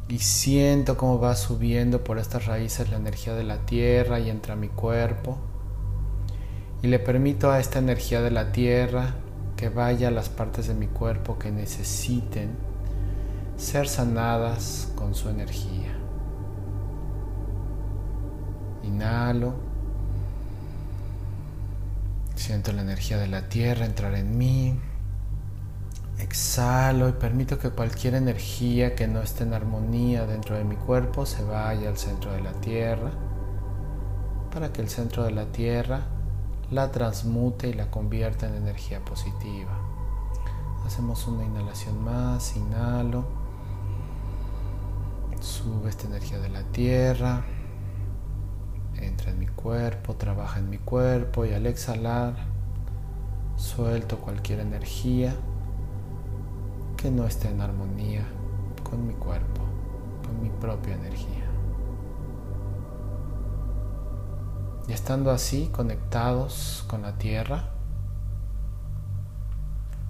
y 0.07 0.17
siento 0.17 0.97
cómo 0.97 1.19
va 1.19 1.35
subiendo 1.35 2.03
por 2.03 2.17
estas 2.17 2.47
raíces 2.47 2.89
la 2.89 2.97
energía 2.97 3.35
de 3.35 3.43
la 3.43 3.59
tierra 3.59 4.19
y 4.19 4.31
entra 4.31 4.55
a 4.55 4.57
mi 4.57 4.69
cuerpo. 4.69 5.37
Y 6.81 6.87
le 6.87 6.97
permito 6.97 7.51
a 7.51 7.59
esta 7.59 7.77
energía 7.77 8.21
de 8.21 8.31
la 8.31 8.51
tierra 8.51 9.13
que 9.55 9.69
vaya 9.69 10.07
a 10.07 10.11
las 10.11 10.29
partes 10.29 10.67
de 10.67 10.73
mi 10.73 10.87
cuerpo 10.87 11.37
que 11.37 11.51
necesiten 11.51 12.55
ser 13.55 13.87
sanadas 13.87 14.91
con 14.95 15.13
su 15.13 15.29
energía. 15.29 15.95
Inhalo. 18.83 19.70
Siento 22.41 22.73
la 22.73 22.81
energía 22.81 23.19
de 23.19 23.27
la 23.27 23.49
tierra 23.49 23.85
entrar 23.85 24.15
en 24.15 24.35
mí. 24.35 24.75
Exhalo 26.17 27.07
y 27.07 27.11
permito 27.11 27.59
que 27.59 27.69
cualquier 27.69 28.15
energía 28.15 28.95
que 28.95 29.07
no 29.07 29.21
esté 29.21 29.43
en 29.43 29.53
armonía 29.53 30.25
dentro 30.25 30.57
de 30.57 30.63
mi 30.63 30.75
cuerpo 30.75 31.27
se 31.27 31.43
vaya 31.43 31.87
al 31.87 31.99
centro 31.99 32.31
de 32.31 32.41
la 32.41 32.53
tierra 32.53 33.11
para 34.51 34.73
que 34.73 34.81
el 34.81 34.89
centro 34.89 35.23
de 35.23 35.31
la 35.31 35.51
tierra 35.51 36.01
la 36.71 36.91
transmute 36.91 37.67
y 37.67 37.73
la 37.73 37.91
convierta 37.91 38.47
en 38.47 38.55
energía 38.55 39.05
positiva. 39.05 39.77
Hacemos 40.83 41.27
una 41.27 41.43
inhalación 41.43 42.03
más, 42.03 42.55
inhalo, 42.55 43.23
sube 45.39 45.91
esta 45.91 46.07
energía 46.07 46.39
de 46.39 46.49
la 46.49 46.63
tierra, 46.63 47.45
entra 49.01 49.31
en 49.31 49.39
mi 49.39 49.47
cuerpo, 49.47 50.15
trabaja 50.15 50.59
en 50.59 50.69
mi 50.69 50.77
cuerpo 50.77 51.45
y 51.45 51.53
al 51.53 51.65
exhalar 51.65 52.33
suelto 53.57 54.17
cualquier 54.17 54.59
energía 54.59 55.33
que 56.97 57.11
no 57.11 57.25
esté 57.25 57.49
en 57.49 57.61
armonía 57.61 58.23
con 58.83 59.07
mi 59.07 59.13
cuerpo, 59.13 59.61
con 60.25 60.41
mi 60.41 60.49
propia 60.49 60.95
energía. 60.95 61.45
Y 64.87 64.93
estando 64.93 65.31
así 65.31 65.69
conectados 65.71 66.83
con 66.87 67.03
la 67.03 67.17
tierra, 67.17 67.69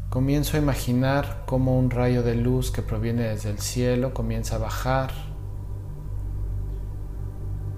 comienzo 0.09 0.57
a 0.57 0.59
imaginar 0.59 1.43
cómo 1.45 1.77
un 1.77 1.89
rayo 1.89 2.23
de 2.23 2.35
luz 2.35 2.71
que 2.71 2.81
proviene 2.81 3.23
desde 3.23 3.49
el 3.49 3.59
cielo 3.59 4.13
comienza 4.13 4.55
a 4.55 4.59
bajar 4.59 5.30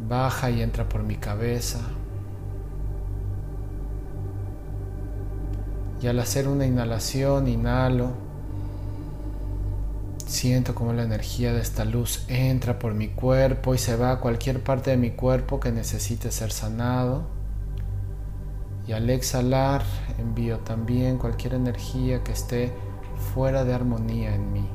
baja 0.07 0.49
y 0.49 0.61
entra 0.61 0.87
por 0.87 1.03
mi 1.03 1.15
cabeza. 1.15 1.79
Y 6.01 6.07
al 6.07 6.19
hacer 6.19 6.47
una 6.47 6.65
inhalación, 6.65 7.47
inhalo, 7.47 8.11
siento 10.25 10.75
como 10.75 10.91
la 10.93 11.03
energía 11.03 11.53
de 11.53 11.61
esta 11.61 11.85
luz 11.85 12.25
entra 12.27 12.79
por 12.79 12.93
mi 12.93 13.09
cuerpo 13.09 13.73
y 13.73 13.77
se 13.77 13.95
va 13.95 14.11
a 14.11 14.19
cualquier 14.19 14.61
parte 14.61 14.91
de 14.91 14.97
mi 14.97 15.11
cuerpo 15.11 15.59
que 15.59 15.71
necesite 15.71 16.31
ser 16.31 16.51
sanado. 16.51 17.23
Y 18.85 18.91
al 18.91 19.09
exhalar, 19.09 19.83
envío 20.17 20.59
también 20.59 21.17
cualquier 21.17 21.53
energía 21.53 22.21
que 22.23 22.33
esté 22.33 22.73
fuera 23.33 23.63
de 23.63 23.73
armonía 23.73 24.35
en 24.35 24.51
mí 24.51 24.67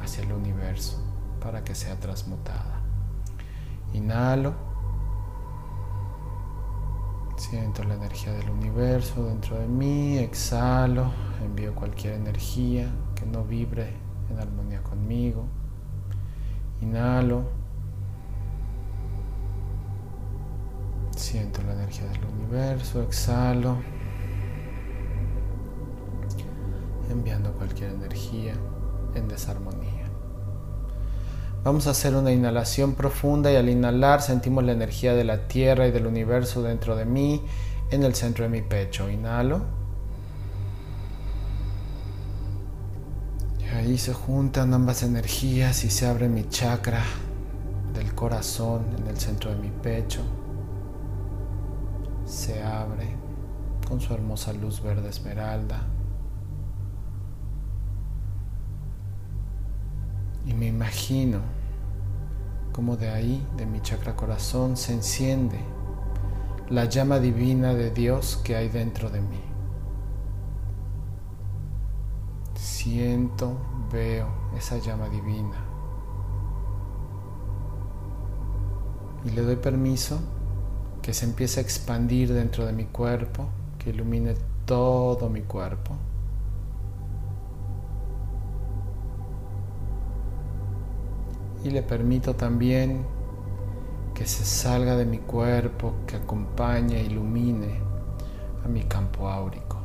hacia 0.00 0.22
el 0.22 0.32
universo 0.32 1.02
para 1.40 1.64
que 1.64 1.74
sea 1.74 1.98
transmutada. 1.98 2.80
Inhalo. 3.92 4.65
Siento 7.36 7.84
la 7.84 7.94
energía 7.94 8.32
del 8.32 8.48
universo 8.48 9.26
dentro 9.26 9.58
de 9.58 9.68
mí, 9.68 10.16
exhalo, 10.18 11.12
envío 11.44 11.74
cualquier 11.74 12.14
energía 12.14 12.90
que 13.14 13.26
no 13.26 13.44
vibre 13.44 13.92
en 14.30 14.38
armonía 14.40 14.82
conmigo. 14.82 15.44
Inhalo. 16.80 17.44
Siento 21.14 21.62
la 21.62 21.74
energía 21.74 22.06
del 22.08 22.24
universo, 22.24 23.02
exhalo, 23.02 23.76
enviando 27.10 27.52
cualquier 27.52 27.90
energía 27.90 28.54
en 29.14 29.28
desarmonía. 29.28 29.85
Vamos 31.66 31.88
a 31.88 31.90
hacer 31.90 32.14
una 32.14 32.30
inhalación 32.30 32.94
profunda 32.94 33.50
y 33.50 33.56
al 33.56 33.68
inhalar 33.68 34.22
sentimos 34.22 34.62
la 34.62 34.70
energía 34.70 35.14
de 35.14 35.24
la 35.24 35.48
tierra 35.48 35.88
y 35.88 35.90
del 35.90 36.06
universo 36.06 36.62
dentro 36.62 36.94
de 36.94 37.04
mí, 37.04 37.42
en 37.90 38.04
el 38.04 38.14
centro 38.14 38.44
de 38.44 38.50
mi 38.50 38.62
pecho. 38.62 39.10
Inhalo. 39.10 39.62
Y 43.58 43.64
ahí 43.64 43.98
se 43.98 44.14
juntan 44.14 44.74
ambas 44.74 45.02
energías 45.02 45.82
y 45.82 45.90
se 45.90 46.06
abre 46.06 46.28
mi 46.28 46.48
chakra 46.48 47.02
del 47.94 48.14
corazón 48.14 48.84
en 49.00 49.08
el 49.08 49.18
centro 49.18 49.50
de 49.50 49.56
mi 49.56 49.70
pecho. 49.70 50.20
Se 52.26 52.62
abre 52.62 53.08
con 53.88 54.00
su 54.00 54.14
hermosa 54.14 54.52
luz 54.52 54.80
verde 54.80 55.08
esmeralda. 55.08 55.82
Y 60.46 60.54
me 60.54 60.66
imagino 60.66 61.55
como 62.76 62.98
de 62.98 63.08
ahí, 63.08 63.42
de 63.56 63.64
mi 63.64 63.80
chakra 63.80 64.14
corazón, 64.14 64.76
se 64.76 64.92
enciende 64.92 65.58
la 66.68 66.84
llama 66.84 67.18
divina 67.18 67.72
de 67.72 67.90
Dios 67.90 68.38
que 68.44 68.54
hay 68.54 68.68
dentro 68.68 69.08
de 69.08 69.22
mí. 69.22 69.40
Siento, 72.54 73.56
veo 73.90 74.28
esa 74.54 74.76
llama 74.76 75.08
divina. 75.08 75.56
Y 79.24 79.30
le 79.30 79.40
doy 79.40 79.56
permiso 79.56 80.18
que 81.00 81.14
se 81.14 81.24
empiece 81.24 81.60
a 81.60 81.62
expandir 81.62 82.30
dentro 82.30 82.66
de 82.66 82.74
mi 82.74 82.84
cuerpo, 82.84 83.46
que 83.78 83.88
ilumine 83.88 84.34
todo 84.66 85.30
mi 85.30 85.40
cuerpo. 85.40 85.94
y 91.66 91.70
le 91.70 91.82
permito 91.82 92.36
también 92.36 93.04
que 94.14 94.24
se 94.24 94.44
salga 94.44 94.96
de 94.96 95.04
mi 95.04 95.18
cuerpo, 95.18 95.94
que 96.06 96.14
acompañe, 96.14 97.00
e 97.00 97.04
ilumine 97.04 97.80
a 98.64 98.68
mi 98.68 98.84
campo 98.84 99.28
áurico. 99.28 99.76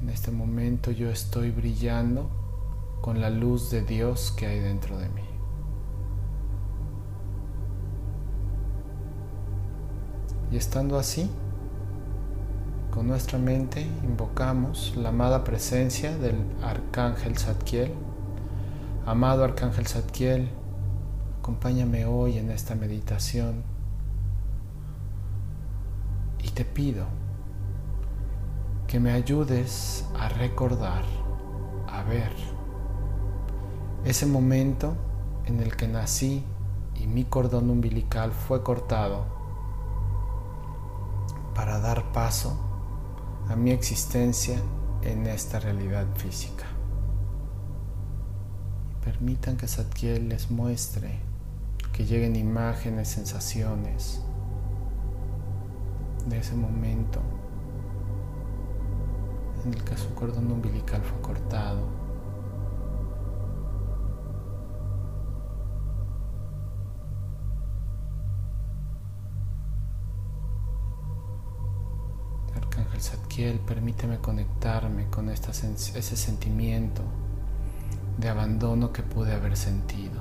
En 0.00 0.08
este 0.08 0.30
momento 0.30 0.90
yo 0.90 1.10
estoy 1.10 1.50
brillando 1.50 2.30
con 3.02 3.20
la 3.20 3.28
luz 3.28 3.70
de 3.70 3.82
Dios 3.82 4.32
que 4.36 4.46
hay 4.46 4.60
dentro 4.60 4.98
de 4.98 5.08
mí. 5.10 5.22
Y 10.50 10.56
estando 10.56 10.98
así, 10.98 11.30
con 12.90 13.06
nuestra 13.06 13.38
mente 13.38 13.82
invocamos 14.02 14.94
la 14.96 15.10
amada 15.10 15.44
presencia 15.44 16.16
del 16.16 16.36
arcángel 16.62 17.36
Zadkiel 17.36 17.92
Amado 19.04 19.42
Arcángel 19.42 19.88
Zadkiel, 19.88 20.48
acompáñame 21.40 22.04
hoy 22.04 22.38
en 22.38 22.52
esta 22.52 22.76
meditación 22.76 23.64
y 26.38 26.50
te 26.50 26.64
pido 26.64 27.06
que 28.86 29.00
me 29.00 29.10
ayudes 29.10 30.06
a 30.16 30.28
recordar, 30.28 31.02
a 31.88 32.04
ver 32.04 32.30
ese 34.04 34.24
momento 34.24 34.94
en 35.46 35.58
el 35.58 35.74
que 35.74 35.88
nací 35.88 36.44
y 36.94 37.08
mi 37.08 37.24
cordón 37.24 37.70
umbilical 37.70 38.30
fue 38.30 38.62
cortado 38.62 39.24
para 41.56 41.80
dar 41.80 42.12
paso 42.12 42.56
a 43.48 43.56
mi 43.56 43.72
existencia 43.72 44.60
en 45.02 45.26
esta 45.26 45.58
realidad 45.58 46.06
física. 46.14 46.71
Permitan 49.04 49.56
que 49.56 49.66
Zadkiel 49.66 50.28
les 50.28 50.50
muestre, 50.50 51.18
que 51.92 52.04
lleguen 52.04 52.36
imágenes, 52.36 53.08
sensaciones 53.08 54.22
de 56.26 56.38
ese 56.38 56.54
momento 56.54 57.20
en 59.64 59.74
el 59.74 59.82
que 59.84 59.96
su 59.96 60.14
cordón 60.14 60.50
umbilical 60.52 61.02
fue 61.02 61.20
cortado. 61.20 61.80
Arcángel 72.54 73.00
Zadkiel, 73.00 73.58
permíteme 73.60 74.18
conectarme 74.18 75.08
con 75.10 75.28
ese 75.28 76.16
sentimiento 76.16 77.02
de 78.18 78.28
abandono 78.28 78.92
que 78.92 79.02
pude 79.02 79.32
haber 79.32 79.56
sentido. 79.56 80.20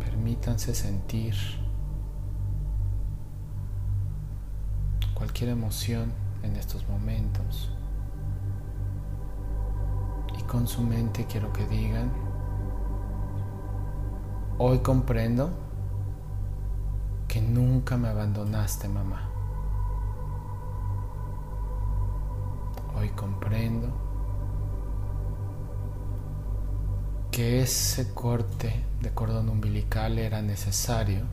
Permítanse 0.00 0.74
sentir 0.74 1.34
cualquier 5.14 5.50
emoción 5.50 6.12
en 6.42 6.56
estos 6.56 6.88
momentos. 6.88 7.70
Y 10.38 10.42
con 10.42 10.66
su 10.66 10.82
mente 10.82 11.26
quiero 11.26 11.52
que 11.52 11.66
digan, 11.66 12.10
hoy 14.58 14.78
comprendo 14.78 15.50
que 17.26 17.40
nunca 17.40 17.96
me 17.96 18.08
abandonaste, 18.08 18.88
mamá. 18.88 19.27
Hoy 22.98 23.10
comprendo 23.10 23.88
que 27.30 27.60
ese 27.62 28.12
corte 28.12 28.84
de 29.00 29.10
cordón 29.14 29.48
umbilical 29.50 30.18
era 30.18 30.42
necesario 30.42 31.24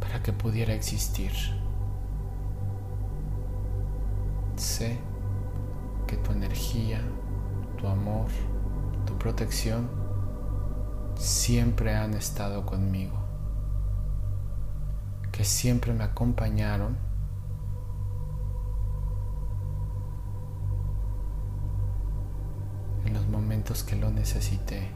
para 0.00 0.22
que 0.22 0.34
pudiera 0.34 0.74
existir. 0.74 1.32
Sé 4.56 4.98
que 6.06 6.18
tu 6.18 6.32
energía, 6.32 7.00
tu 7.78 7.86
amor, 7.86 8.28
tu 9.06 9.16
protección 9.16 9.88
siempre 11.16 11.94
han 11.94 12.12
estado 12.12 12.66
conmigo, 12.66 13.16
que 15.32 15.44
siempre 15.44 15.94
me 15.94 16.04
acompañaron 16.04 17.13
que 23.82 23.96
lo 23.96 24.10
necesité, 24.10 24.88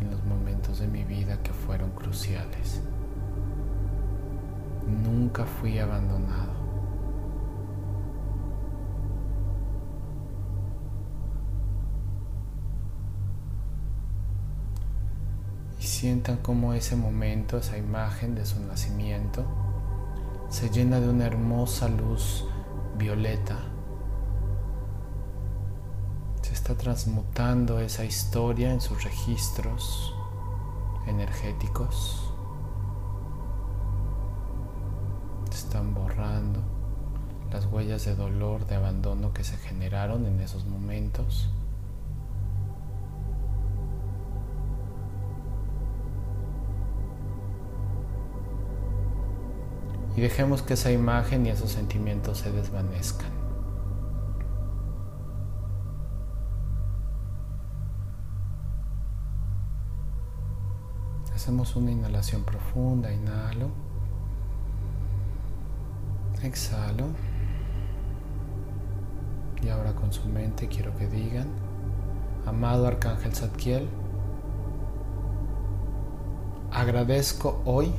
en 0.00 0.10
los 0.10 0.24
momentos 0.24 0.80
de 0.80 0.86
mi 0.86 1.04
vida 1.04 1.42
que 1.42 1.52
fueron 1.52 1.90
cruciales. 1.92 2.80
Nunca 4.86 5.44
fui 5.46 5.78
abandonado. 5.78 6.60
Y 15.78 15.82
sientan 15.84 16.38
cómo 16.38 16.74
ese 16.74 16.96
momento, 16.96 17.58
esa 17.58 17.78
imagen 17.78 18.34
de 18.34 18.44
su 18.44 18.60
nacimiento, 18.60 19.44
se 20.50 20.68
llena 20.68 21.00
de 21.00 21.08
una 21.08 21.26
hermosa 21.26 21.88
luz 21.88 22.44
violeta 22.98 23.69
está 26.70 26.84
transmutando 26.84 27.80
esa 27.80 28.04
historia 28.04 28.72
en 28.72 28.80
sus 28.80 29.02
registros 29.02 30.14
energéticos. 31.08 32.32
Están 35.50 35.94
borrando 35.94 36.60
las 37.50 37.66
huellas 37.66 38.04
de 38.04 38.14
dolor, 38.14 38.66
de 38.66 38.76
abandono 38.76 39.32
que 39.32 39.42
se 39.42 39.56
generaron 39.56 40.26
en 40.26 40.38
esos 40.38 40.64
momentos. 40.64 41.48
Y 50.16 50.20
dejemos 50.20 50.62
que 50.62 50.74
esa 50.74 50.92
imagen 50.92 51.46
y 51.46 51.48
esos 51.48 51.72
sentimientos 51.72 52.38
se 52.38 52.52
desvanezcan. 52.52 53.39
Hacemos 61.50 61.74
una 61.74 61.90
inhalación 61.90 62.44
profunda, 62.44 63.12
inhalo, 63.12 63.70
exhalo. 66.44 67.06
Y 69.60 69.68
ahora 69.68 69.92
con 69.96 70.12
su 70.12 70.28
mente 70.28 70.68
quiero 70.68 70.96
que 70.96 71.08
digan, 71.08 71.48
amado 72.46 72.86
Arcángel 72.86 73.34
Zadkiel, 73.34 73.88
agradezco 76.70 77.60
hoy 77.64 77.92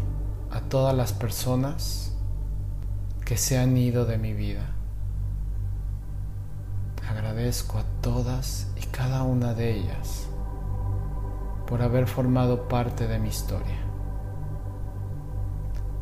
a 0.49 0.61
todas 0.61 0.95
las 0.95 1.11
personas 1.11 2.15
que 3.25 3.35
se 3.35 3.59
han 3.59 3.75
ido 3.75 4.05
de 4.05 4.17
mi 4.17 4.31
vida. 4.31 4.65
Agradezco 7.05 7.79
a 7.79 7.83
todas 7.99 8.67
y 8.81 8.85
cada 8.85 9.23
una 9.23 9.53
de 9.53 9.75
ellas 9.75 10.30
por 11.71 11.81
haber 11.81 12.05
formado 12.05 12.67
parte 12.67 13.07
de 13.07 13.17
mi 13.17 13.29
historia. 13.29 13.77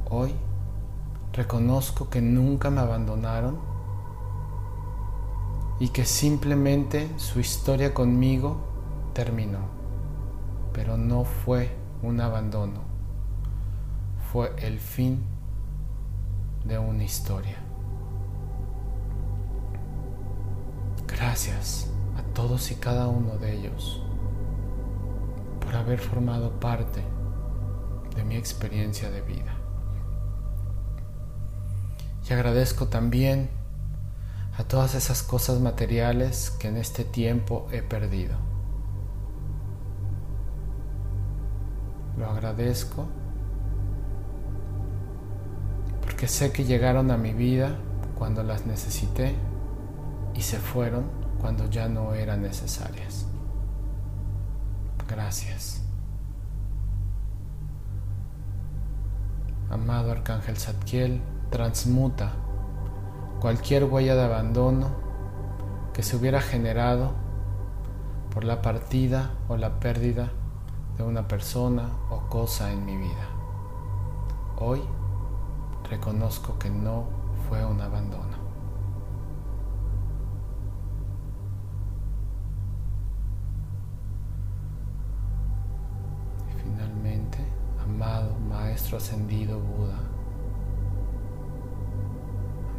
Hoy 0.10 0.34
reconozco 1.32 2.10
que 2.10 2.24
nunca 2.24 2.72
me 2.72 2.82
abandonaron 2.82 3.60
y 5.80 5.90
que 5.90 6.06
simplemente 6.06 7.08
su 7.18 7.40
historia 7.40 7.94
conmigo 7.94 8.58
terminó. 9.14 9.60
Pero 10.74 10.98
no 10.98 11.24
fue 11.24 11.78
un 12.02 12.20
abandono, 12.20 12.82
fue 14.32 14.52
el 14.58 14.80
fin 14.80 15.22
de 16.66 16.80
una 16.80 17.04
historia. 17.04 17.58
Gracias 21.06 21.92
a 22.18 22.24
todos 22.34 22.72
y 22.72 22.76
cada 22.76 23.08
uno 23.08 23.38
de 23.38 23.54
ellos 23.56 24.02
por 25.70 25.78
haber 25.78 26.00
formado 26.00 26.60
parte 26.60 27.04
de 28.16 28.24
mi 28.24 28.38
experiencia 28.38 29.12
de 29.12 29.22
vida. 29.22 29.54
Y 32.28 32.34
agradezco 32.34 32.88
también 32.88 33.52
a 34.58 34.64
todas 34.64 34.96
esas 34.96 35.22
cosas 35.22 35.60
materiales 35.60 36.50
que 36.50 36.70
en 36.70 36.78
este 36.78 37.04
tiempo 37.04 37.68
he 37.72 37.84
perdido. 37.84 38.36
Lo 42.18 42.28
agradezco 42.32 43.06
porque 46.02 46.28
sé 46.28 46.52
que 46.52 46.64
llegaron 46.64 47.12
a 47.12 47.18
mi 47.18 47.34
vida 47.34 47.78
cuando 48.18 48.42
las 48.42 48.66
necesité 48.66 49.36
y 50.34 50.42
se 50.42 50.58
fueron 50.58 51.04
cuando 51.40 51.70
ya 51.70 51.88
no 51.88 52.16
eran 52.16 52.42
necesarias. 52.42 53.29
Gracias. 55.10 55.82
Amado 59.70 60.12
Arcángel 60.12 60.58
Zadkiel, 60.58 61.22
transmuta 61.50 62.32
cualquier 63.40 63.86
huella 63.86 64.16
de 64.16 64.24
abandono 64.24 64.88
que 65.94 66.04
se 66.04 66.16
hubiera 66.16 66.42
generado 66.42 67.08
por 67.08 67.30
por 68.30 68.44
la 68.44 68.62
partida 68.62 69.32
o 69.48 69.58
la 69.58 69.80
pérdida 69.80 70.30
de 70.98 71.04
una 71.04 71.28
persona 71.28 71.90
o 72.10 72.30
cosa 72.30 72.72
en 72.72 72.86
mi 72.86 72.96
vida. 72.96 73.28
Hoy 74.58 74.82
reconozco 75.90 76.58
que 76.60 76.70
no 76.70 77.06
fue 77.48 77.66
un 77.66 77.82
abandono. 77.82 78.29
Ascendido 88.98 89.60
Buda, 89.60 90.00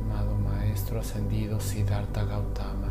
amado 0.03 0.35
Maestro 0.37 0.99
Ascendido 0.99 1.61
Siddhartha 1.61 2.25
Gautama, 2.25 2.89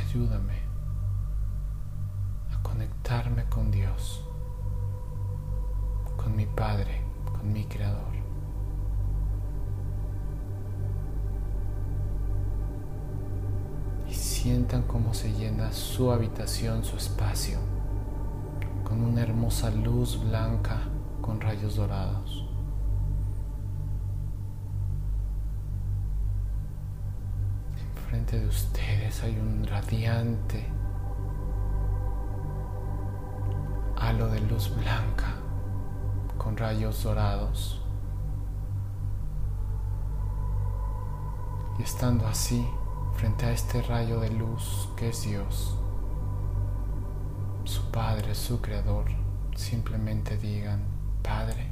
ayúdame 0.00 0.58
a 2.52 2.62
conectarme 2.62 3.44
con 3.48 3.70
Dios, 3.70 4.24
con 6.16 6.36
mi 6.36 6.46
Padre, 6.46 7.02
con 7.24 7.52
mi 7.52 7.64
Creador. 7.64 8.14
Y 14.08 14.14
sientan 14.14 14.82
cómo 14.82 15.14
se 15.14 15.32
llena 15.32 15.72
su 15.72 16.12
habitación, 16.12 16.84
su 16.84 16.96
espacio, 16.96 17.58
con 18.94 19.06
una 19.06 19.22
hermosa 19.22 19.70
luz 19.72 20.20
blanca 20.22 20.78
con 21.20 21.40
rayos 21.40 21.74
dorados. 21.74 22.46
Enfrente 27.96 28.38
de 28.38 28.46
ustedes 28.46 29.20
hay 29.24 29.36
un 29.36 29.66
radiante 29.66 30.64
halo 33.96 34.28
de 34.28 34.40
luz 34.42 34.72
blanca 34.76 35.34
con 36.38 36.56
rayos 36.56 37.02
dorados. 37.02 37.82
Y 41.80 41.82
estando 41.82 42.28
así, 42.28 42.64
frente 43.14 43.46
a 43.46 43.50
este 43.50 43.82
rayo 43.82 44.20
de 44.20 44.30
luz 44.30 44.88
que 44.96 45.08
es 45.08 45.22
Dios, 45.24 45.76
Padre, 47.94 48.34
su 48.34 48.60
Creador, 48.60 49.04
simplemente 49.54 50.36
digan, 50.36 50.82
Padre, 51.22 51.70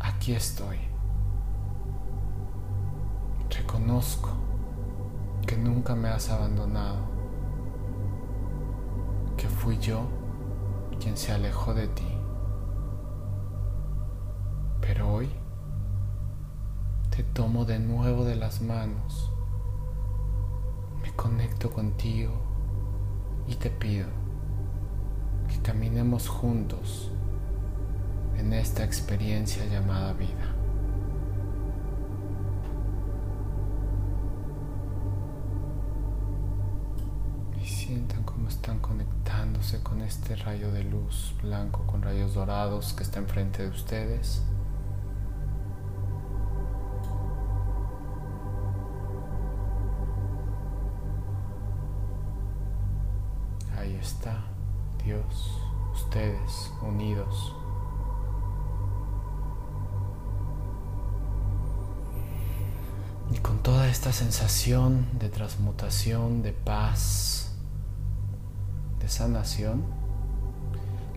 aquí 0.00 0.32
estoy. 0.32 0.78
Reconozco 3.50 4.30
que 5.46 5.58
nunca 5.58 5.94
me 5.94 6.08
has 6.08 6.30
abandonado, 6.30 6.96
que 9.36 9.50
fui 9.50 9.76
yo 9.76 10.00
quien 10.98 11.18
se 11.18 11.32
alejó 11.32 11.74
de 11.74 11.88
ti. 11.88 12.18
Pero 14.80 15.12
hoy 15.12 15.28
te 17.10 17.22
tomo 17.22 17.66
de 17.66 17.80
nuevo 17.80 18.24
de 18.24 18.36
las 18.36 18.62
manos, 18.62 19.30
me 21.02 21.14
conecto 21.14 21.70
contigo 21.70 22.32
y 23.46 23.56
te 23.56 23.68
pido 23.68 24.23
caminemos 25.64 26.28
juntos 26.28 27.10
en 28.36 28.52
esta 28.52 28.84
experiencia 28.84 29.64
llamada 29.64 30.12
vida. 30.12 30.54
Y 37.60 37.66
sientan 37.66 38.22
cómo 38.24 38.48
están 38.48 38.78
conectándose 38.78 39.82
con 39.82 40.02
este 40.02 40.36
rayo 40.36 40.70
de 40.70 40.84
luz 40.84 41.34
blanco 41.42 41.86
con 41.86 42.02
rayos 42.02 42.34
dorados 42.34 42.92
que 42.92 43.02
está 43.02 43.18
enfrente 43.18 43.62
de 43.62 43.70
ustedes. 43.70 44.42
Sensación 64.14 65.08
de 65.18 65.28
transmutación, 65.28 66.44
de 66.44 66.52
paz, 66.52 67.52
de 69.00 69.08
sanación, 69.08 69.82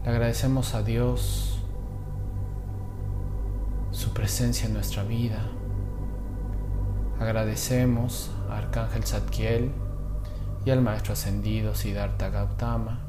le 0.03 0.09
agradecemos 0.09 0.73
a 0.73 0.81
Dios 0.81 1.61
su 3.91 4.15
presencia 4.15 4.65
en 4.65 4.73
nuestra 4.73 5.03
vida. 5.03 5.45
Agradecemos 7.19 8.31
a 8.49 8.57
Arcángel 8.57 9.03
Zadkiel 9.03 9.71
y 10.65 10.71
al 10.71 10.81
Maestro 10.81 11.13
Ascendido 11.13 11.75
Siddhartha 11.75 12.29
Gautama 12.29 13.01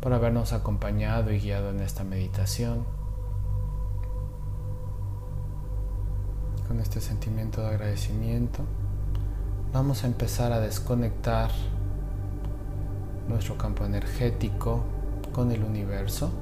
por 0.00 0.12
habernos 0.12 0.52
acompañado 0.52 1.32
y 1.32 1.40
guiado 1.40 1.70
en 1.70 1.80
esta 1.80 2.04
meditación. 2.04 2.86
Con 6.68 6.78
este 6.78 7.00
sentimiento 7.00 7.60
de 7.62 7.70
agradecimiento, 7.70 8.64
vamos 9.72 10.02
a 10.02 10.08
empezar 10.08 10.52
a 10.52 10.60
desconectar 10.60 11.50
nuestro 13.28 13.56
campo 13.56 13.84
energético 13.84 14.82
con 15.32 15.52
el 15.52 15.62
universo. 15.62 16.32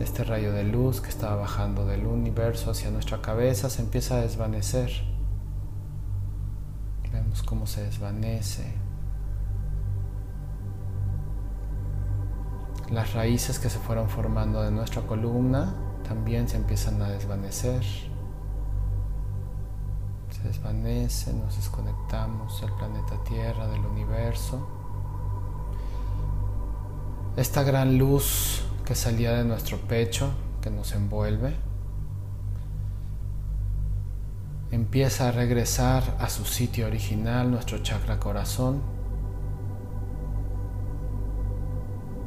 Este 0.00 0.24
rayo 0.24 0.52
de 0.52 0.64
luz 0.64 1.00
que 1.00 1.08
estaba 1.08 1.36
bajando 1.36 1.86
del 1.86 2.06
universo 2.06 2.72
hacia 2.72 2.90
nuestra 2.90 3.22
cabeza 3.22 3.70
se 3.70 3.82
empieza 3.82 4.16
a 4.16 4.20
desvanecer. 4.22 4.90
Vemos 7.12 7.44
cómo 7.44 7.66
se 7.68 7.82
desvanece. 7.82 8.74
Las 12.90 13.14
raíces 13.14 13.60
que 13.60 13.70
se 13.70 13.78
fueron 13.78 14.08
formando 14.08 14.62
de 14.62 14.72
nuestra 14.72 15.02
columna 15.02 15.74
también 16.06 16.48
se 16.48 16.56
empiezan 16.56 17.00
a 17.00 17.08
desvanecer. 17.08 17.84
Desvanece, 20.44 21.32
nos 21.32 21.56
desconectamos 21.56 22.60
del 22.60 22.70
planeta 22.72 23.16
Tierra, 23.24 23.66
del 23.66 23.80
universo. 23.86 24.68
Esta 27.34 27.62
gran 27.62 27.96
luz 27.96 28.62
que 28.84 28.94
salía 28.94 29.32
de 29.32 29.44
nuestro 29.44 29.78
pecho, 29.78 30.28
que 30.60 30.70
nos 30.70 30.92
envuelve, 30.92 31.56
empieza 34.70 35.28
a 35.28 35.32
regresar 35.32 36.16
a 36.20 36.28
su 36.28 36.44
sitio 36.44 36.86
original, 36.86 37.50
nuestro 37.50 37.78
chakra 37.78 38.20
corazón, 38.20 38.82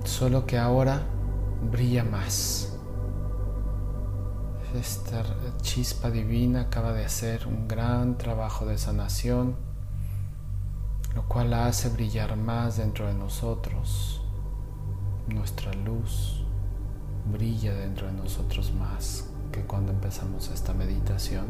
solo 0.04 0.48
que 0.48 0.58
ahora 0.58 1.04
brilla 1.72 2.04
más. 2.04 2.77
Esta 4.80 5.24
chispa 5.64 6.12
divina 6.12 6.62
acaba 6.62 6.94
de 6.94 7.04
hacer 7.04 7.48
un 7.48 7.68
gran 7.68 8.16
trabajo 8.20 8.68
de 8.68 8.78
sanación, 8.78 9.56
lo 11.16 11.28
cual 11.28 11.50
la 11.50 11.66
hace 11.66 11.90
brillar 11.90 12.38
más 12.38 12.78
dentro 12.78 13.08
de 13.08 13.16
nosotros. 13.16 14.22
Nuestra 15.30 15.74
luz 15.74 16.44
brilla 17.32 17.74
dentro 17.74 18.06
de 18.06 18.14
nosotros 18.14 18.72
más 18.72 19.28
que 19.52 19.62
cuando 19.62 19.92
empezamos 19.92 20.50
esta 20.50 20.76
meditación. 20.76 21.48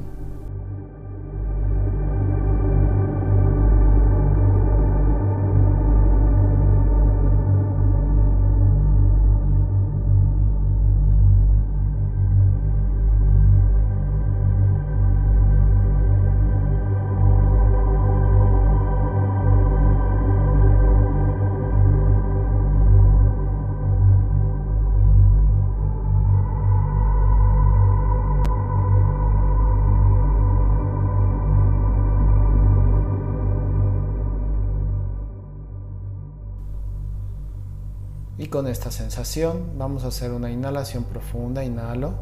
Con 38.58 38.66
esta 38.66 38.90
sensación 38.90 39.78
vamos 39.78 40.04
a 40.04 40.08
hacer 40.08 40.32
una 40.32 40.50
inhalación 40.50 41.04
profunda. 41.04 41.64
Inhalo. 41.64 42.16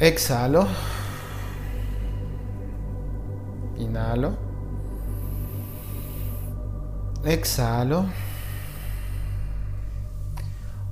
Exhalo. 0.00 0.66
inhalo. 3.78 4.36
Exhalo. 7.24 8.06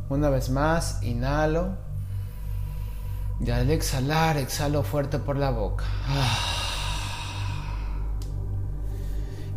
Una 0.09 0.31
vez 0.31 0.49
más, 0.49 1.03
inhalo. 1.03 1.71
Y 3.41 3.51
al 3.51 3.73
exhalar, 3.73 4.37
exhalo 4.37 4.85
fuerte 4.85 5.19
por 5.19 5.37
la 5.37 5.51
boca. 5.51 5.83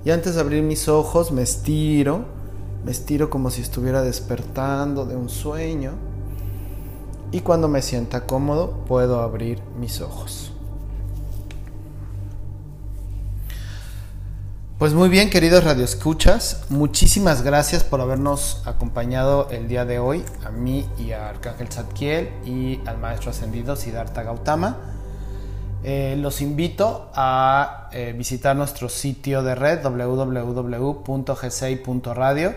Y 0.03 0.09
antes 0.09 0.34
de 0.34 0.41
abrir 0.41 0.63
mis 0.63 0.88
ojos, 0.88 1.32
me 1.32 1.43
estiro. 1.43 2.40
Me 2.84 2.91
estiro 2.91 3.29
como 3.29 3.51
si 3.51 3.61
estuviera 3.61 4.01
despertando 4.01 5.05
de 5.05 5.15
un 5.15 5.29
sueño. 5.29 5.93
Y 7.32 7.41
cuando 7.41 7.67
me 7.67 7.82
sienta 7.82 8.25
cómodo, 8.25 8.84
puedo 8.88 9.21
abrir 9.21 9.61
mis 9.79 10.01
ojos. 10.01 10.51
Pues 14.82 14.95
muy 14.95 15.09
bien, 15.09 15.29
queridos 15.29 15.63
radioescuchas, 15.63 16.63
muchísimas 16.69 17.43
gracias 17.43 17.84
por 17.84 18.01
habernos 18.01 18.63
acompañado 18.65 19.47
el 19.51 19.67
día 19.67 19.86
de 19.86 19.99
hoy, 19.99 20.25
a 20.43 20.49
mí 20.49 20.88
y 20.97 21.11
a 21.11 21.29
Arcángel 21.29 21.67
Zadkiel 21.67 22.32
y 22.47 22.79
al 22.88 22.97
maestro 22.97 23.29
ascendido 23.29 23.75
Siddhartha 23.75 24.23
Gautama. 24.23 24.77
Eh, 25.84 26.15
los 26.17 26.41
invito 26.41 27.11
a 27.13 27.89
eh, 27.91 28.15
visitar 28.17 28.55
nuestro 28.55 28.89
sitio 28.89 29.43
de 29.43 29.53
red 29.53 29.84
www.g6.radio, 29.84 32.53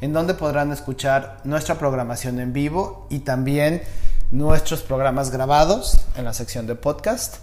en 0.00 0.12
donde 0.12 0.34
podrán 0.34 0.72
escuchar 0.72 1.38
nuestra 1.44 1.76
programación 1.76 2.40
en 2.40 2.52
vivo 2.52 3.06
y 3.10 3.20
también 3.20 3.82
nuestros 4.30 4.82
programas 4.82 5.30
grabados 5.30 5.98
en 6.16 6.24
la 6.24 6.32
sección 6.32 6.66
de 6.66 6.74
podcast. 6.74 7.36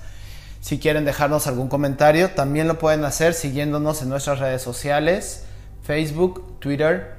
Si 0.62 0.80
quieren 0.80 1.06
dejarnos 1.06 1.48
algún 1.48 1.68
comentario, 1.68 2.32
también 2.32 2.68
lo 2.68 2.80
pueden 2.80 3.06
hacer 3.06 3.34
siguiéndonos 3.34 4.02
en 4.02 4.10
nuestras 4.10 4.40
redes 4.40 4.62
sociales, 4.62 5.44
Facebook, 5.84 6.60
Twitter, 6.60 7.16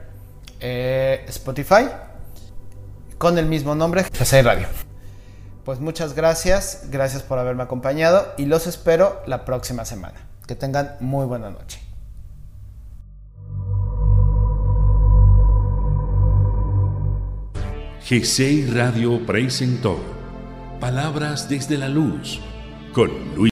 eh, 0.60 1.24
Spotify, 1.28 1.88
con 3.16 3.38
el 3.38 3.46
mismo 3.46 3.74
nombre, 3.74 4.04
G6 4.04 4.42
Radio. 4.42 4.66
Pues 5.64 5.80
muchas 5.80 6.14
gracias, 6.14 6.84
gracias 6.90 7.22
por 7.22 7.38
haberme 7.38 7.62
acompañado 7.62 8.32
y 8.38 8.46
los 8.46 8.66
espero 8.66 9.22
la 9.26 9.44
próxima 9.44 9.84
semana. 9.84 10.26
Que 10.46 10.54
tengan 10.54 10.96
muy 11.00 11.26
buena 11.26 11.50
noche. 11.50 11.87
G6 18.08 18.72
Radio 18.72 19.20
presentó 19.26 20.00
Palabras 20.80 21.46
desde 21.46 21.76
la 21.76 21.90
Luz 21.90 22.40
con 22.94 23.10
Luis. 23.36 23.46